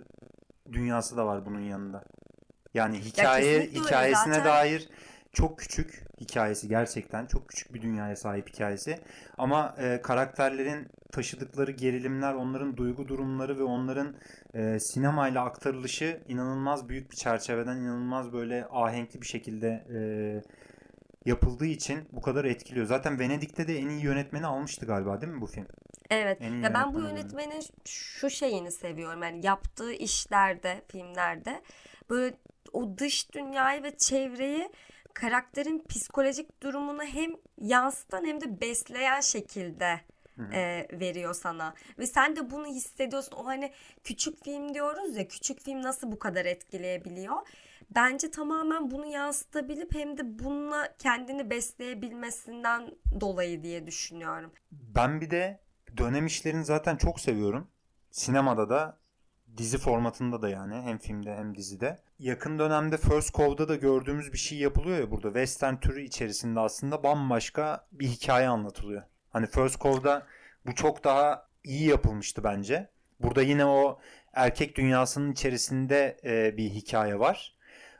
dünyası 0.73 1.17
da 1.17 1.27
var 1.27 1.47
bunun 1.47 1.61
yanında. 1.61 2.05
Yani 2.75 2.99
hikaye 2.99 3.53
ya 3.53 3.63
hikayesine 3.63 4.35
zaten... 4.35 4.45
dair 4.45 4.89
çok 5.39 5.59
küçük 5.59 6.05
hikayesi 6.21 6.69
gerçekten 6.69 7.27
çok 7.27 7.49
küçük 7.49 7.75
bir 7.75 7.83
dünyaya 7.83 8.17
sahip 8.17 8.49
hikayesi 8.49 8.99
ama 9.39 9.75
e, 9.79 10.03
karakterlerin 10.03 10.89
taşıdıkları 11.13 11.71
gerilimler, 11.71 12.35
onların 12.35 12.77
duygu 12.77 13.09
durumları 13.09 13.59
ve 13.59 13.63
onların 13.63 14.17
e, 14.55 14.81
sinemayla 14.81 15.45
aktarılışı 15.45 16.21
inanılmaz 16.29 16.89
büyük 16.89 17.11
bir 17.11 17.17
çerçeveden 17.17 17.77
inanılmaz 17.77 18.33
böyle 18.33 18.67
ahenkli 18.71 19.21
bir 19.23 19.27
şekilde 19.27 19.87
e, 19.95 19.99
yapıldığı 21.25 21.67
için 21.67 22.09
bu 22.13 22.21
kadar 22.21 22.45
etkiliyor. 22.45 22.87
Zaten 22.87 23.19
Venedik'te 23.19 23.69
de 23.69 23.79
en 23.79 23.89
iyi 23.89 24.05
yönetmeni 24.05 24.47
almıştı 24.47 24.87
galiba 24.87 25.21
değil 25.21 25.33
mi 25.33 25.41
bu 25.41 25.47
film? 25.47 25.67
Evet. 26.11 26.41
Ya 26.41 26.75
ben 26.75 26.95
bu 26.95 27.01
yönetmenin 27.01 27.63
şu 27.85 28.31
şeyini 28.31 28.73
seviyorum. 28.73 29.23
Yani 29.23 29.47
yaptığı 29.47 29.93
işlerde, 29.93 30.83
filmlerde 30.89 31.63
böyle 32.11 32.37
o 32.73 32.99
dış 32.99 33.33
dünyayı 33.33 33.83
ve 33.83 33.97
çevreyi 33.97 34.71
karakterin 35.21 35.85
psikolojik 35.89 36.63
durumunu 36.63 37.03
hem 37.03 37.31
yansıtan 37.61 38.25
hem 38.25 38.41
de 38.41 38.61
besleyen 38.61 39.21
şekilde 39.21 40.01
e, 40.53 40.87
veriyor 40.93 41.35
sana. 41.35 41.75
Ve 41.99 42.07
sen 42.07 42.37
de 42.37 42.51
bunu 42.51 42.67
hissediyorsun. 42.67 43.33
O 43.33 43.47
hani 43.47 43.73
küçük 44.05 44.45
film 44.45 44.75
diyoruz 44.75 45.17
ya 45.17 45.29
küçük 45.29 45.61
film 45.65 45.83
nasıl 45.83 46.13
bu 46.13 46.19
kadar 46.19 46.45
etkileyebiliyor? 46.45 47.37
bence 47.91 48.31
tamamen 48.31 48.91
bunu 48.91 49.07
yansıtabilip 49.07 49.95
hem 49.95 50.19
de 50.19 50.39
bununla 50.39 50.89
kendini 50.99 51.51
besleyebilmesinden 51.51 52.95
dolayı 53.21 53.63
diye 53.63 53.87
düşünüyorum. 53.87 54.53
Ben 54.73 55.21
bir 55.21 55.31
de 55.31 55.61
dönem 55.97 56.27
işlerini 56.27 56.65
zaten 56.65 56.97
çok 56.97 57.21
seviyorum. 57.21 57.69
Sinemada 58.11 58.71
da 58.71 58.98
dizi 59.59 59.79
formatında 59.79 60.43
da 60.43 60.49
yani 60.49 60.75
hem 60.75 60.99
filmde 60.99 61.37
hem 61.37 61.55
dizide. 61.55 61.99
Yakın 62.19 62.59
dönemde 62.59 62.97
First 62.97 63.35
Cove'da 63.35 63.69
da 63.69 63.77
gördüğümüz 63.77 64.33
bir 64.33 64.39
şey 64.39 64.59
yapılıyor 64.59 64.99
ya 64.99 65.11
burada. 65.11 65.29
Western 65.29 65.77
türü 65.77 66.03
içerisinde 66.03 66.61
aslında 66.61 67.03
bambaşka 67.03 67.87
bir 67.93 68.07
hikaye 68.07 68.49
anlatılıyor. 68.49 69.03
Hani 69.31 69.47
First 69.47 69.81
Cove'da 69.81 70.27
bu 70.67 70.75
çok 70.75 71.05
daha 71.05 71.49
iyi 71.65 71.89
yapılmıştı 71.89 72.45
bence. 72.45 72.89
Burada 73.21 73.43
yine 73.43 73.65
o 73.67 73.99
erkek 74.35 74.77
dünyasının 74.77 75.33
içerisinde 75.33 76.17
e, 76.25 76.57
bir 76.57 76.71
hikaye 76.71 77.19
var. 77.19 77.57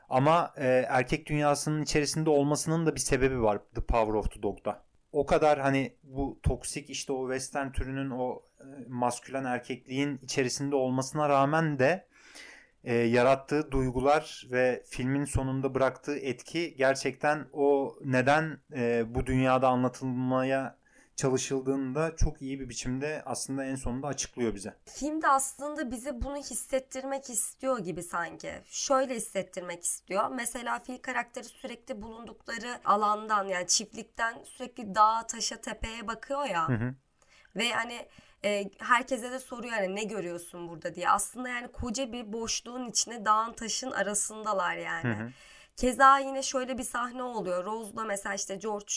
Ama 0.09 0.53
e, 0.57 0.67
erkek 0.89 1.27
dünyasının 1.27 1.81
içerisinde 1.81 2.29
olmasının 2.29 2.85
da 2.85 2.95
bir 2.95 2.99
sebebi 2.99 3.41
var 3.41 3.59
The 3.75 3.81
Power 3.81 4.13
of 4.13 4.31
the 4.31 4.43
Dog'da. 4.43 4.83
O 5.11 5.25
kadar 5.25 5.59
hani 5.59 5.95
bu 6.03 6.39
toksik 6.43 6.89
işte 6.89 7.13
o 7.13 7.31
western 7.31 7.71
türünün 7.71 8.09
o 8.09 8.43
e, 8.59 8.63
maskülen 8.87 9.45
erkekliğin 9.45 10.17
içerisinde 10.17 10.75
olmasına 10.75 11.29
rağmen 11.29 11.79
de 11.79 12.07
e, 12.83 12.93
yarattığı 12.93 13.71
duygular 13.71 14.47
ve 14.51 14.83
filmin 14.89 15.25
sonunda 15.25 15.73
bıraktığı 15.73 16.17
etki 16.17 16.75
gerçekten 16.77 17.47
o 17.53 17.95
neden 18.05 18.57
e, 18.75 19.15
bu 19.15 19.25
dünyada 19.25 19.67
anlatılmaya 19.67 20.78
çalışıldığında 21.19 22.15
çok 22.15 22.41
iyi 22.41 22.59
bir 22.59 22.69
biçimde 22.69 23.23
aslında 23.25 23.65
en 23.65 23.75
sonunda 23.75 24.07
açıklıyor 24.07 24.55
bize. 24.55 24.75
Film 24.85 25.21
de 25.21 25.27
aslında 25.27 25.91
bize 25.91 26.21
bunu 26.21 26.37
hissettirmek 26.37 27.29
istiyor 27.29 27.79
gibi 27.79 28.03
sanki. 28.03 28.51
Şöyle 28.65 29.15
hissettirmek 29.15 29.83
istiyor. 29.83 30.29
Mesela 30.29 30.79
fil 30.79 30.97
karakteri 30.97 31.45
sürekli 31.45 32.01
bulundukları 32.01 32.79
alandan 32.85 33.47
yani 33.47 33.67
çiftlikten 33.67 34.43
sürekli 34.43 34.95
dağa, 34.95 35.27
taşa, 35.27 35.61
tepeye 35.61 36.07
bakıyor 36.07 36.45
ya. 36.45 36.69
Hı 36.69 36.73
hı. 36.73 36.95
Ve 37.55 37.71
hani 37.71 38.07
e, 38.45 38.69
herkese 38.77 39.31
de 39.31 39.39
soruyor 39.39 39.73
yani 39.73 39.95
ne 39.95 40.03
görüyorsun 40.03 40.69
burada 40.69 40.95
diye. 40.95 41.09
Aslında 41.09 41.49
yani 41.49 41.67
koca 41.67 42.11
bir 42.13 42.33
boşluğun 42.33 42.89
içine 42.89 43.25
dağın 43.25 43.53
taşın 43.53 43.91
arasındalar 43.91 44.75
yani. 44.75 45.15
Hı 45.15 45.23
hı. 45.23 45.29
Keza 45.75 46.19
yine 46.19 46.43
şöyle 46.43 46.77
bir 46.77 46.83
sahne 46.83 47.23
oluyor. 47.23 47.65
Rose'la 47.65 48.03
mesela 48.03 48.35
işte 48.35 48.55
George 48.55 48.93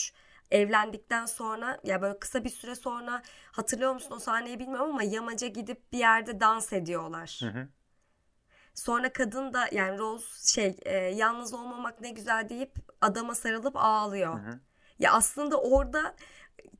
evlendikten 0.53 1.25
sonra 1.25 1.79
ya 1.83 2.01
böyle 2.01 2.19
kısa 2.19 2.43
bir 2.43 2.49
süre 2.49 2.75
sonra 2.75 3.21
hatırlıyor 3.51 3.93
musun 3.93 4.15
o 4.15 4.19
sahneyi 4.19 4.59
bilmiyorum 4.59 4.89
ama 4.89 5.03
yamaca 5.03 5.47
gidip 5.47 5.91
bir 5.91 5.97
yerde 5.97 6.39
dans 6.39 6.73
ediyorlar. 6.73 7.39
Hı 7.43 7.49
hı. 7.49 7.67
Sonra 8.73 9.13
kadın 9.13 9.53
da 9.53 9.67
yani 9.71 9.99
Rose 9.99 10.53
şey 10.53 10.77
e, 10.81 10.97
yalnız 10.97 11.53
olmamak 11.53 12.01
ne 12.01 12.09
güzel 12.09 12.49
deyip 12.49 12.71
adama 13.01 13.35
sarılıp 13.35 13.75
ağlıyor. 13.75 14.33
Hı 14.33 14.49
hı. 14.49 14.59
Ya 14.99 15.13
aslında 15.13 15.61
orada 15.61 16.15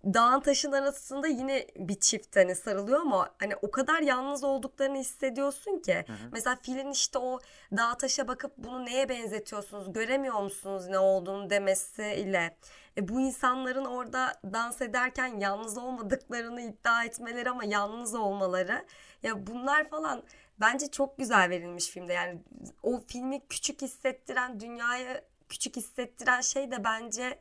dağın 0.05 0.39
taşın 0.39 0.71
arasında 0.71 1.27
yine 1.27 1.67
bir 1.75 1.99
çift 1.99 2.35
hani 2.35 2.55
sarılıyor 2.55 2.99
ama 2.99 3.29
hani 3.39 3.55
o 3.55 3.71
kadar 3.71 4.01
yalnız 4.01 4.43
olduklarını 4.43 4.97
hissediyorsun 4.97 5.79
ki. 5.79 6.03
Hı 6.07 6.13
hı. 6.13 6.29
Mesela 6.31 6.57
filin 6.61 6.91
işte 6.91 7.19
o 7.19 7.39
dağ 7.77 7.97
taşa 7.97 8.27
bakıp 8.27 8.57
bunu 8.57 8.85
neye 8.85 9.09
benzetiyorsunuz 9.09 9.93
göremiyor 9.93 10.41
musunuz 10.41 10.87
ne 10.87 10.99
olduğunu 10.99 11.49
demesiyle 11.49 12.57
e, 12.97 13.07
bu 13.07 13.19
insanların 13.19 13.85
orada 13.85 14.33
dans 14.43 14.81
ederken 14.81 15.39
yalnız 15.39 15.77
olmadıklarını 15.77 16.61
iddia 16.61 17.03
etmeleri 17.03 17.49
ama 17.49 17.63
yalnız 17.63 18.15
olmaları 18.15 18.85
ya 19.23 19.47
bunlar 19.47 19.89
falan 19.89 20.23
bence 20.59 20.91
çok 20.91 21.17
güzel 21.17 21.49
verilmiş 21.49 21.87
filmde 21.87 22.13
yani 22.13 22.41
o 22.83 23.01
filmi 23.07 23.47
küçük 23.47 23.81
hissettiren 23.81 24.59
dünyayı 24.59 25.23
küçük 25.49 25.75
hissettiren 25.75 26.41
şey 26.41 26.71
de 26.71 26.83
bence 26.83 27.39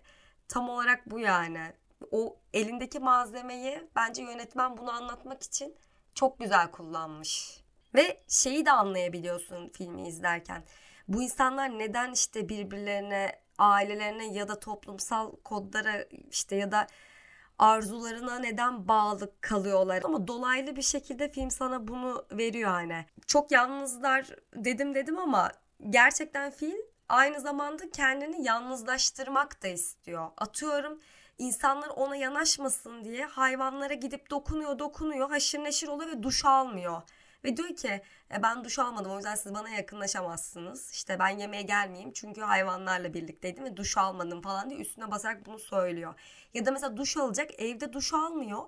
tam 0.48 0.68
olarak 0.68 1.10
bu 1.10 1.18
yani 1.18 1.72
o 2.10 2.36
elindeki 2.52 2.98
malzemeyi 2.98 3.88
bence 3.96 4.22
yönetmen 4.22 4.76
bunu 4.76 4.90
anlatmak 4.90 5.42
için 5.42 5.74
çok 6.14 6.40
güzel 6.40 6.70
kullanmış. 6.70 7.62
Ve 7.94 8.20
şeyi 8.28 8.66
de 8.66 8.72
anlayabiliyorsun 8.72 9.68
filmi 9.68 10.08
izlerken. 10.08 10.64
Bu 11.12 11.22
insanlar 11.22 11.78
neden 11.78 12.12
işte 12.12 12.48
birbirlerine, 12.48 13.32
ailelerine 13.58 14.26
ya 14.26 14.48
da 14.48 14.60
toplumsal 14.60 15.32
kodlara 15.44 16.04
işte 16.30 16.56
ya 16.56 16.72
da 16.72 16.86
arzularına 17.58 18.38
neden 18.38 18.88
bağlı 18.88 19.32
kalıyorlar. 19.40 20.02
Ama 20.04 20.26
dolaylı 20.26 20.76
bir 20.76 20.82
şekilde 20.82 21.28
film 21.28 21.50
sana 21.50 21.88
bunu 21.88 22.24
veriyor 22.32 22.70
hani. 22.70 23.06
Çok 23.26 23.50
yalnızlar 23.50 24.26
dedim 24.54 24.94
dedim 24.94 25.18
ama 25.18 25.50
gerçekten 25.90 26.50
film 26.50 26.80
aynı 27.08 27.40
zamanda 27.40 27.90
kendini 27.90 28.46
yalnızlaştırmak 28.46 29.62
da 29.62 29.68
istiyor. 29.68 30.28
Atıyorum 30.36 31.00
insanlar 31.38 31.88
ona 31.88 32.16
yanaşmasın 32.16 33.04
diye 33.04 33.24
hayvanlara 33.24 33.94
gidip 33.94 34.30
dokunuyor 34.30 34.78
dokunuyor 34.78 35.30
haşır 35.30 35.58
neşir 35.58 35.88
oluyor 35.88 36.10
ve 36.10 36.22
duş 36.22 36.44
almıyor. 36.44 37.02
Ve 37.44 37.56
diyor 37.56 37.76
ki 37.76 38.02
e, 38.34 38.42
ben 38.42 38.64
duş 38.64 38.78
almadım 38.78 39.12
o 39.12 39.16
yüzden 39.16 39.34
siz 39.34 39.54
bana 39.54 39.68
yakınlaşamazsınız. 39.68 40.90
İşte 40.92 41.18
ben 41.18 41.28
yemeğe 41.28 41.62
gelmeyeyim 41.62 42.12
çünkü 42.12 42.40
hayvanlarla 42.40 43.14
birlikteydim 43.14 43.64
ve 43.64 43.76
duş 43.76 43.98
almadım 43.98 44.42
falan 44.42 44.70
diye 44.70 44.80
üstüne 44.80 45.10
basarak 45.10 45.46
bunu 45.46 45.58
söylüyor. 45.58 46.14
Ya 46.54 46.66
da 46.66 46.70
mesela 46.70 46.96
duş 46.96 47.16
alacak 47.16 47.60
evde 47.60 47.92
duş 47.92 48.14
almıyor. 48.14 48.62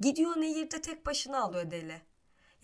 Gidiyor 0.00 0.36
nehirde 0.36 0.80
tek 0.80 1.06
başına 1.06 1.40
alıyor 1.40 1.70
deli. 1.70 2.02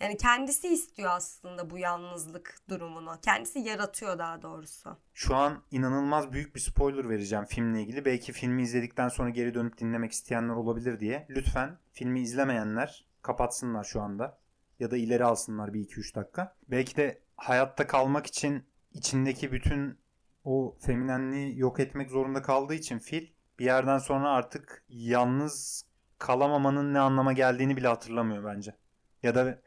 Yani 0.01 0.17
kendisi 0.17 0.67
istiyor 0.67 1.11
aslında 1.11 1.69
bu 1.69 1.77
yalnızlık 1.77 2.55
durumunu. 2.69 3.19
Kendisi 3.21 3.59
yaratıyor 3.59 4.19
daha 4.19 4.41
doğrusu. 4.41 4.97
Şu 5.13 5.35
an 5.35 5.63
inanılmaz 5.71 6.31
büyük 6.31 6.55
bir 6.55 6.59
spoiler 6.59 7.09
vereceğim 7.09 7.45
filmle 7.45 7.81
ilgili. 7.81 8.05
Belki 8.05 8.33
filmi 8.33 8.63
izledikten 8.63 9.07
sonra 9.07 9.29
geri 9.29 9.53
dönüp 9.53 9.77
dinlemek 9.77 10.11
isteyenler 10.11 10.53
olabilir 10.53 10.99
diye. 10.99 11.27
Lütfen 11.29 11.77
filmi 11.91 12.21
izlemeyenler 12.21 13.05
kapatsınlar 13.21 13.83
şu 13.83 14.01
anda. 14.01 14.40
Ya 14.81 14.91
da 14.91 14.97
ileri 14.97 15.25
alsınlar 15.25 15.73
bir 15.73 15.79
2-3 15.79 16.15
dakika. 16.15 16.55
Belki 16.67 16.97
de 16.97 17.21
hayatta 17.37 17.87
kalmak 17.87 18.27
için 18.27 18.65
içindeki 18.93 19.51
bütün 19.51 19.99
o 20.43 20.77
feminenliği 20.79 21.59
yok 21.59 21.79
etmek 21.79 22.09
zorunda 22.11 22.41
kaldığı 22.41 22.73
için 22.73 22.99
fil 22.99 23.27
bir 23.59 23.65
yerden 23.65 23.97
sonra 23.97 24.29
artık 24.29 24.83
yalnız 24.89 25.85
kalamamanın 26.17 26.93
ne 26.93 26.99
anlama 26.99 27.33
geldiğini 27.33 27.77
bile 27.77 27.87
hatırlamıyor 27.87 28.43
bence. 28.45 28.75
Ya 29.23 29.35
da 29.35 29.61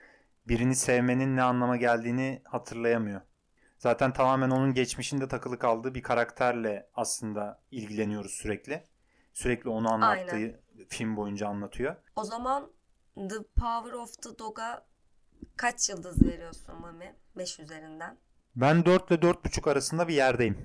birini 0.48 0.76
sevmenin 0.76 1.36
ne 1.36 1.42
anlama 1.42 1.76
geldiğini 1.76 2.42
hatırlayamıyor. 2.44 3.20
Zaten 3.78 4.12
tamamen 4.12 4.50
onun 4.50 4.74
geçmişinde 4.74 5.28
takılı 5.28 5.58
kaldığı 5.58 5.94
bir 5.94 6.02
karakterle 6.02 6.88
aslında 6.94 7.62
ilgileniyoruz 7.70 8.32
sürekli. 8.32 8.84
Sürekli 9.32 9.70
onu 9.70 9.92
anlattığı 9.92 10.34
Aynen. 10.34 10.60
film 10.88 11.16
boyunca 11.16 11.48
anlatıyor. 11.48 11.96
O 12.16 12.24
zaman 12.24 12.72
The 13.16 13.42
Power 13.56 13.92
of 13.92 14.22
the 14.22 14.38
Dog'a 14.38 14.93
kaç 15.56 15.88
yıldız 15.88 16.22
veriyorsun 16.26 16.80
Mami? 16.80 17.16
5 17.36 17.60
üzerinden. 17.60 18.18
Ben 18.56 18.84
4 18.84 19.10
ile 19.10 19.18
4,5 19.18 19.70
arasında 19.70 20.08
bir 20.08 20.14
yerdeyim. 20.14 20.58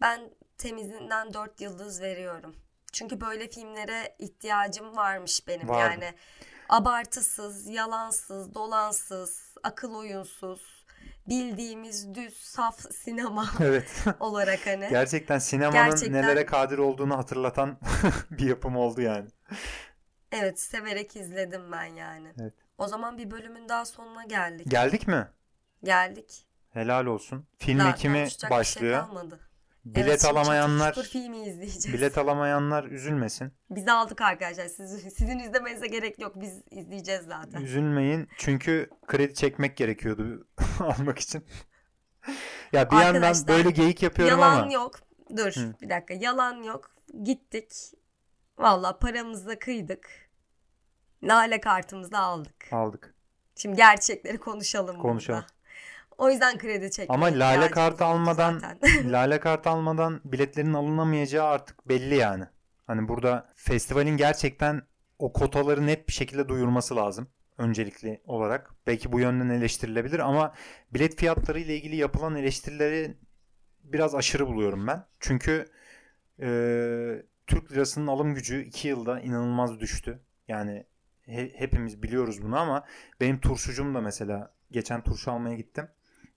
Ben 0.00 0.20
temizinden 0.58 1.34
4 1.34 1.60
yıldız 1.60 2.00
veriyorum. 2.02 2.56
Çünkü 2.92 3.20
böyle 3.20 3.48
filmlere 3.48 4.16
ihtiyacım 4.18 4.96
varmış 4.96 5.46
benim. 5.48 5.68
Vardı. 5.68 5.80
Yani 5.94 6.14
abartısız, 6.68 7.66
yalansız, 7.68 8.54
dolansız, 8.54 9.54
akıl 9.62 9.94
oyunsuz, 9.94 10.84
bildiğimiz 11.28 12.14
düz, 12.14 12.36
saf 12.36 12.92
sinema 12.92 13.46
evet. 13.60 14.04
olarak 14.20 14.66
hani. 14.66 14.88
Gerçekten 14.90 15.38
sinemanın 15.38 15.90
Gerçekten- 15.90 16.22
nelere 16.22 16.46
kadir 16.46 16.78
olduğunu 16.78 17.16
hatırlatan 17.18 17.78
bir 18.30 18.46
yapım 18.48 18.76
oldu 18.76 19.00
yani. 19.00 19.28
Evet, 20.32 20.60
severek 20.60 21.16
izledim 21.16 21.72
ben 21.72 21.84
yani. 21.84 22.32
Evet. 22.40 22.54
O 22.78 22.88
zaman 22.88 23.18
bir 23.18 23.30
bölümün 23.30 23.68
daha 23.68 23.84
sonuna 23.84 24.24
geldik. 24.24 24.70
Geldik 24.70 25.08
mi? 25.08 25.28
Geldik. 25.84 26.46
Helal 26.70 27.06
olsun. 27.06 27.46
Film 27.58 27.78
Daha 27.78 27.90
ekimi 27.90 28.24
bir 28.24 28.30
şey 28.30 28.50
başlıyor. 28.50 29.00
kalmadı. 29.00 29.40
bilet 29.84 30.08
Evet, 30.08 30.24
alamayanlar 30.24 30.94
filmi 30.94 31.38
izleyeceğiz. 31.38 31.92
bilet 31.92 32.18
alamayanlar 32.18 32.84
üzülmesin. 32.84 33.52
Biz 33.70 33.88
aldık 33.88 34.20
arkadaşlar. 34.20 34.66
Siz, 34.66 34.90
sizin 35.14 35.38
izlemenize 35.38 35.86
gerek 35.86 36.18
yok. 36.20 36.32
Biz 36.40 36.62
izleyeceğiz 36.70 37.24
zaten. 37.24 37.62
Üzülmeyin 37.62 38.28
çünkü 38.36 38.90
kredi 39.06 39.34
çekmek 39.34 39.76
gerekiyordu 39.76 40.46
almak 40.80 41.18
için. 41.18 41.44
ya 42.72 42.90
bir 42.90 42.96
Arkadaşlar, 42.96 43.04
yandan 43.04 43.48
böyle 43.48 43.70
geyik 43.70 44.02
yapıyorum 44.02 44.38
Yalan 44.40 44.62
ama 44.62 44.72
yok. 44.72 45.00
Dur 45.36 45.52
Hı. 45.52 45.74
bir 45.82 45.90
dakika. 45.90 46.14
Yalan 46.14 46.62
yok. 46.62 46.90
Gittik. 47.24 47.72
Valla 48.58 48.98
paramızı 48.98 49.58
kıydık. 49.58 50.27
Lale 51.22 51.60
kartımızı 51.60 52.18
aldık. 52.18 52.72
aldık. 52.72 53.14
Şimdi 53.56 53.76
gerçekleri 53.76 54.38
konuşalım 54.38 54.98
Konuşalım. 54.98 55.40
burada. 55.40 55.52
O 56.18 56.30
yüzden 56.30 56.58
kredi 56.58 56.90
çekmeye 56.90 57.14
Ama 57.14 57.26
lale 57.26 57.70
kartı 57.70 58.04
almadan 58.04 58.62
lale 59.04 59.40
kart 59.40 59.66
almadan 59.66 60.20
biletlerin 60.24 60.74
alınamayacağı 60.74 61.46
artık 61.46 61.88
belli 61.88 62.16
yani. 62.16 62.44
Hani 62.86 63.08
burada 63.08 63.52
festivalin 63.54 64.16
gerçekten 64.16 64.82
o 65.18 65.32
kotaları 65.32 65.86
net 65.86 66.08
bir 66.08 66.12
şekilde 66.12 66.48
duyurması 66.48 66.96
lazım 66.96 67.28
öncelikli 67.58 68.20
olarak. 68.24 68.74
Belki 68.86 69.12
bu 69.12 69.20
yönden 69.20 69.48
eleştirilebilir 69.48 70.18
ama 70.18 70.54
bilet 70.94 71.20
fiyatları 71.20 71.60
ile 71.60 71.76
ilgili 71.76 71.96
yapılan 71.96 72.36
eleştirileri 72.36 73.16
biraz 73.82 74.14
aşırı 74.14 74.46
buluyorum 74.46 74.86
ben. 74.86 75.04
Çünkü 75.20 75.66
e, 76.40 76.48
Türk 77.46 77.72
lirasının 77.72 78.06
alım 78.06 78.34
gücü 78.34 78.62
2 78.62 78.88
yılda 78.88 79.20
inanılmaz 79.20 79.80
düştü. 79.80 80.20
Yani 80.48 80.84
he- 81.28 81.52
hepimiz 81.56 82.02
biliyoruz 82.02 82.42
bunu 82.42 82.58
ama 82.58 82.84
benim 83.20 83.40
turşucum 83.40 83.94
da 83.94 84.00
mesela 84.00 84.52
geçen 84.70 85.02
turşu 85.04 85.32
almaya 85.32 85.54
gittim. 85.54 85.88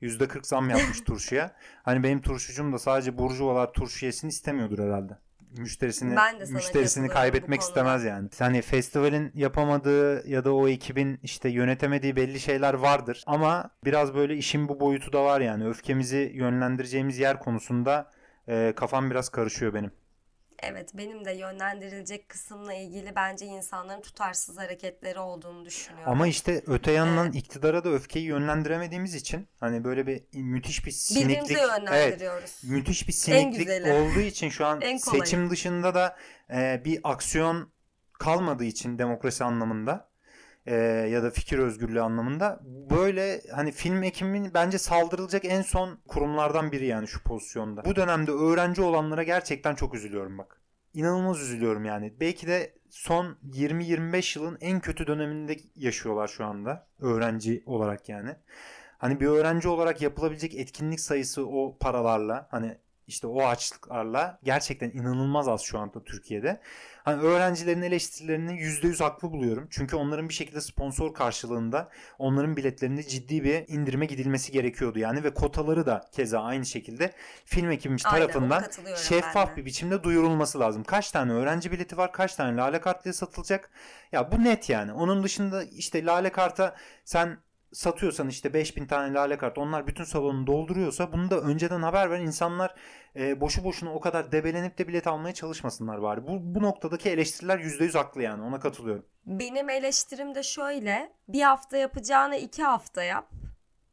%40 0.02 0.48
zam 0.48 0.70
yapmış 0.70 1.02
turşuya. 1.06 1.52
Hani 1.84 2.04
benim 2.04 2.22
turşucum 2.22 2.74
da 2.74 2.80
sadece 2.80 3.18
burjuvalar 3.18 3.74
turşu 3.74 4.06
yesin 4.06 4.28
istemiyordur 4.28 4.80
herhalde. 4.80 5.18
Müşterisini 5.58 6.16
müşterisini 6.56 7.08
kaybetmek 7.14 7.62
istemez 7.62 8.04
yani. 8.04 8.30
Hani 8.40 8.62
festivalin 8.62 9.32
yapamadığı 9.36 10.28
ya 10.30 10.44
da 10.46 10.54
o 10.56 10.68
ekibin 10.68 11.20
işte 11.24 11.50
yönetemediği 11.50 12.16
belli 12.16 12.40
şeyler 12.40 12.74
vardır. 12.74 13.24
Ama 13.28 13.70
biraz 13.86 14.14
böyle 14.16 14.36
işin 14.36 14.68
bu 14.68 14.80
boyutu 14.80 15.14
da 15.14 15.24
var 15.24 15.42
yani. 15.42 15.68
Öfkemizi 15.68 16.32
yönlendireceğimiz 16.36 17.20
yer 17.20 17.40
konusunda 17.40 18.12
e, 18.48 18.74
kafam 18.76 19.12
biraz 19.12 19.30
karışıyor 19.30 19.74
benim. 19.74 19.92
Evet 20.62 20.90
benim 20.98 21.26
de 21.26 21.32
yönlendirilecek 21.32 22.30
kısımla 22.30 22.74
ilgili 22.74 23.16
bence 23.16 23.46
insanların 23.46 24.02
tutarsız 24.02 24.58
hareketleri 24.58 25.20
olduğunu 25.20 25.66
düşünüyorum. 25.66 26.12
Ama 26.12 26.28
işte 26.28 26.64
öte 26.68 26.92
yandan 26.92 27.26
Evet. 27.26 27.36
iktidara 27.36 27.84
da 27.84 27.90
öfkeyi 27.90 28.26
yönlendiremediğimiz 28.26 29.16
için 29.16 29.48
hani 29.60 29.84
böyle 29.84 30.08
bir 30.08 30.24
müthiş 30.34 30.86
bir 30.86 30.92
siniklik. 30.92 31.30
Birbirimize 31.30 31.54
Evet, 31.54 31.80
yönlendiriyoruz. 31.80 32.64
müthiş 32.64 33.08
bir 33.08 33.14
siniklik 33.14 33.88
olduğu 33.88 34.20
için 34.20 34.50
şu 34.50 34.66
an 34.66 34.80
seçim 34.98 35.50
dışında 35.50 35.96
da 35.96 36.18
e, 36.54 36.82
bir 36.86 37.00
aksiyon 37.04 37.72
kalmadığı 38.20 38.66
için 38.66 38.98
demokrasi 39.00 39.44
anlamında 39.44 40.11
e, 40.66 40.76
ya 41.12 41.24
da 41.24 41.32
fikir 41.32 41.60
özgürlüğü 41.60 42.02
anlamında 42.02 42.60
böyle 42.66 43.42
hani 43.52 43.72
film 43.72 44.04
ekiminin 44.04 44.54
bence 44.54 44.78
saldırılacak 44.78 45.46
en 45.46 45.62
son 45.62 46.00
kurumlardan 46.08 46.72
biri 46.72 46.86
yani 46.86 47.08
şu 47.08 47.24
pozisyonda. 47.24 47.86
Bu 47.86 47.96
dönemde 47.96 48.32
öğrenci 48.32 48.82
olanlara 48.82 49.24
gerçekten 49.24 49.76
çok 49.76 49.96
üzülüyorum 49.96 50.38
bak. 50.38 50.62
İnanılmaz 50.94 51.42
üzülüyorum 51.42 51.86
yani. 51.86 52.14
Belki 52.20 52.48
de 52.48 52.74
son 52.90 53.38
20-25 53.52 54.40
yılın 54.40 54.58
en 54.62 54.80
kötü 54.80 55.08
döneminde 55.08 55.58
yaşıyorlar 55.76 56.28
şu 56.28 56.46
anda 56.46 56.88
öğrenci 57.00 57.64
olarak 57.66 58.10
yani. 58.10 58.36
Hani 58.98 59.20
bir 59.20 59.26
öğrenci 59.26 59.68
olarak 59.68 60.02
yapılabilecek 60.02 60.56
etkinlik 60.56 61.00
sayısı 61.00 61.48
o 61.48 61.78
paralarla 61.80 62.48
hani 62.52 62.78
işte 63.12 63.28
o 63.28 63.46
açlıklarla 63.46 64.40
gerçekten 64.44 64.90
inanılmaz 64.90 65.48
az 65.48 65.62
şu 65.62 65.80
anda 65.80 66.04
Türkiye'de. 66.04 66.62
Hani 67.04 67.22
öğrencilerin 67.22 67.82
eleştirilerini 67.82 68.52
%100 68.52 69.04
haklı 69.04 69.32
buluyorum. 69.32 69.68
Çünkü 69.72 69.96
onların 69.96 70.30
bir 70.30 70.34
şekilde 70.34 70.62
sponsor 70.62 71.14
karşılığında 71.14 71.90
onların 72.20 72.58
biletlerinde 72.58 73.04
ciddi 73.04 73.44
bir 73.44 73.68
indirime 73.68 74.06
gidilmesi 74.06 74.52
gerekiyordu 74.52 75.00
yani 75.00 75.24
ve 75.24 75.34
kotaları 75.34 75.86
da 75.86 76.06
keza 76.12 76.42
aynı 76.42 76.66
şekilde 76.66 77.14
film 77.46 77.72
ekibi 77.72 77.96
Aynen, 78.06 78.20
tarafından 78.20 78.66
şeffaf 78.96 79.58
bir 79.58 79.66
biçimde 79.66 80.04
duyurulması 80.04 80.60
lazım. 80.60 80.84
Kaç 80.84 81.12
tane 81.12 81.32
öğrenci 81.32 81.72
bileti 81.72 81.98
var, 81.98 82.14
kaç 82.14 82.36
tane 82.36 82.58
lale 82.58 82.82
kartlıya 82.82 83.14
satılacak? 83.14 83.72
Ya 84.12 84.32
bu 84.32 84.44
net 84.44 84.70
yani. 84.70 84.94
Onun 84.94 85.24
dışında 85.24 85.64
işte 85.64 86.06
lale 86.06 86.32
karta 86.32 86.76
sen 87.06 87.38
satıyorsan 87.74 88.30
işte 88.30 88.54
5000 88.54 88.86
tane 88.86 89.14
lale 89.14 89.38
kart 89.38 89.58
onlar 89.58 89.88
bütün 89.88 90.04
salonu 90.04 90.48
dolduruyorsa 90.48 91.14
bunu 91.14 91.32
da 91.32 91.40
önceden 91.42 91.82
haber 91.82 92.12
ver 92.12 92.20
insanlar 92.20 92.76
e, 93.16 93.42
boşu 93.42 93.64
boşuna 93.64 93.94
o 93.94 94.00
kadar 94.00 94.32
debelenip 94.32 94.78
de 94.78 94.88
bilet 94.88 95.08
almaya 95.08 95.34
çalışmasınlar 95.34 96.02
bari. 96.02 96.28
Bu, 96.28 96.56
bu 96.56 96.62
noktadaki 96.62 97.10
eleştiriler 97.10 97.60
%100 97.60 97.98
haklı 97.98 98.24
yani 98.24 98.44
ona 98.44 98.60
katılıyorum. 98.60 99.06
Benim 99.26 99.70
eleştirim 99.70 100.36
de 100.36 100.44
şöyle. 100.44 101.14
Bir 101.28 101.42
hafta 101.42 101.78
yapacağına 101.78 102.36
iki 102.36 102.64
hafta 102.64 103.04
yap. 103.04 103.32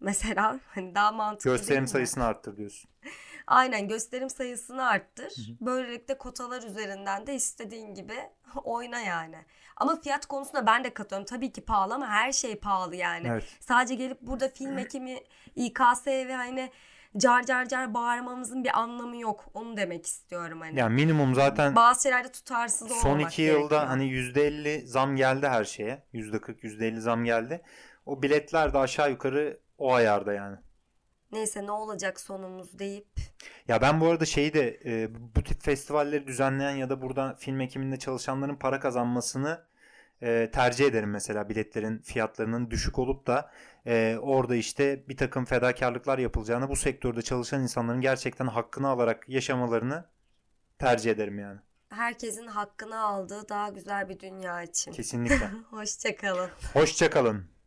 Mesela 0.00 0.60
hani 0.74 0.94
daha 0.94 1.12
mantıklı 1.12 1.50
Gösterim 1.50 1.86
sayısını 1.86 2.24
arttır 2.24 2.56
diyorsun. 2.56 2.90
Aynen 3.48 3.88
gösterim 3.88 4.30
sayısını 4.30 4.86
arttır. 4.86 5.32
Böylelikle 5.60 6.18
kotalar 6.18 6.62
üzerinden 6.62 7.26
de 7.26 7.34
istediğin 7.34 7.94
gibi 7.94 8.14
oyna 8.64 9.00
yani. 9.00 9.36
Ama 9.76 10.00
fiyat 10.00 10.26
konusunda 10.26 10.66
ben 10.66 10.84
de 10.84 10.94
katılıyorum. 10.94 11.26
Tabii 11.26 11.52
ki 11.52 11.60
pahalı 11.60 11.94
ama 11.94 12.08
her 12.08 12.32
şey 12.32 12.56
pahalı 12.56 12.96
yani. 12.96 13.28
Evet. 13.28 13.44
Sadece 13.60 13.94
gelip 13.94 14.20
burada 14.20 14.48
film 14.48 14.78
ekimi 14.78 15.18
İKS 15.56 16.06
ve 16.06 16.34
hani 16.34 16.70
car 17.16 17.42
car 17.42 17.68
car 17.68 17.94
bağırmamızın 17.94 18.64
bir 18.64 18.78
anlamı 18.78 19.16
yok. 19.20 19.44
Onu 19.54 19.76
demek 19.76 20.06
istiyorum 20.06 20.60
hani. 20.60 20.78
Yani 20.78 20.94
minimum 20.94 21.34
zaten 21.34 21.76
Bazı 21.76 22.02
şeylerde 22.02 22.32
tutarsız 22.32 22.90
olmak 22.90 23.02
son 23.02 23.18
iki 23.18 23.36
gerekiyor. 23.42 23.60
yılda 23.60 23.88
hani 23.88 24.04
%50 24.04 24.86
zam 24.86 25.16
geldi 25.16 25.48
her 25.48 25.64
şeye. 25.64 26.02
%40 26.14 26.60
%50 26.62 27.00
zam 27.00 27.24
geldi. 27.24 27.62
O 28.06 28.22
biletler 28.22 28.72
de 28.72 28.78
aşağı 28.78 29.10
yukarı 29.10 29.60
o 29.78 29.94
ayarda 29.94 30.32
yani. 30.32 30.56
Neyse 31.32 31.66
ne 31.66 31.70
olacak 31.72 32.20
sonumuz 32.20 32.78
deyip 32.78 33.06
Ya 33.68 33.80
ben 33.82 34.00
bu 34.00 34.06
arada 34.06 34.24
şeyi 34.24 34.54
de 34.54 34.80
e, 34.84 35.08
bu 35.36 35.42
tip 35.42 35.62
festivalleri 35.62 36.26
düzenleyen 36.26 36.70
ya 36.76 36.90
da 36.90 37.02
burada 37.02 37.36
film 37.38 37.60
ekiminde 37.60 37.96
çalışanların 37.98 38.56
para 38.56 38.80
kazanmasını 38.80 39.64
e, 40.22 40.50
tercih 40.52 40.86
ederim 40.86 41.10
mesela 41.10 41.48
biletlerin 41.48 41.98
fiyatlarının 41.98 42.70
düşük 42.70 42.98
olup 42.98 43.26
da 43.26 43.50
e, 43.86 44.16
orada 44.22 44.56
işte 44.56 45.08
bir 45.08 45.16
takım 45.16 45.44
fedakarlıklar 45.44 46.18
yapılacağını 46.18 46.68
bu 46.68 46.76
sektörde 46.76 47.22
çalışan 47.22 47.62
insanların 47.62 48.00
gerçekten 48.00 48.46
hakkını 48.46 48.88
alarak 48.88 49.28
yaşamalarını 49.28 50.04
tercih 50.78 51.10
ederim 51.10 51.38
yani. 51.38 51.58
herkesin 51.90 52.46
hakkını 52.46 53.00
aldığı 53.00 53.48
daha 53.48 53.68
güzel 53.68 54.08
bir 54.08 54.20
dünya 54.20 54.62
için. 54.62 54.92
Kesinlikle. 54.92 55.50
Hoşçakalın. 55.70 56.50
Hoşçakalın. 56.72 57.57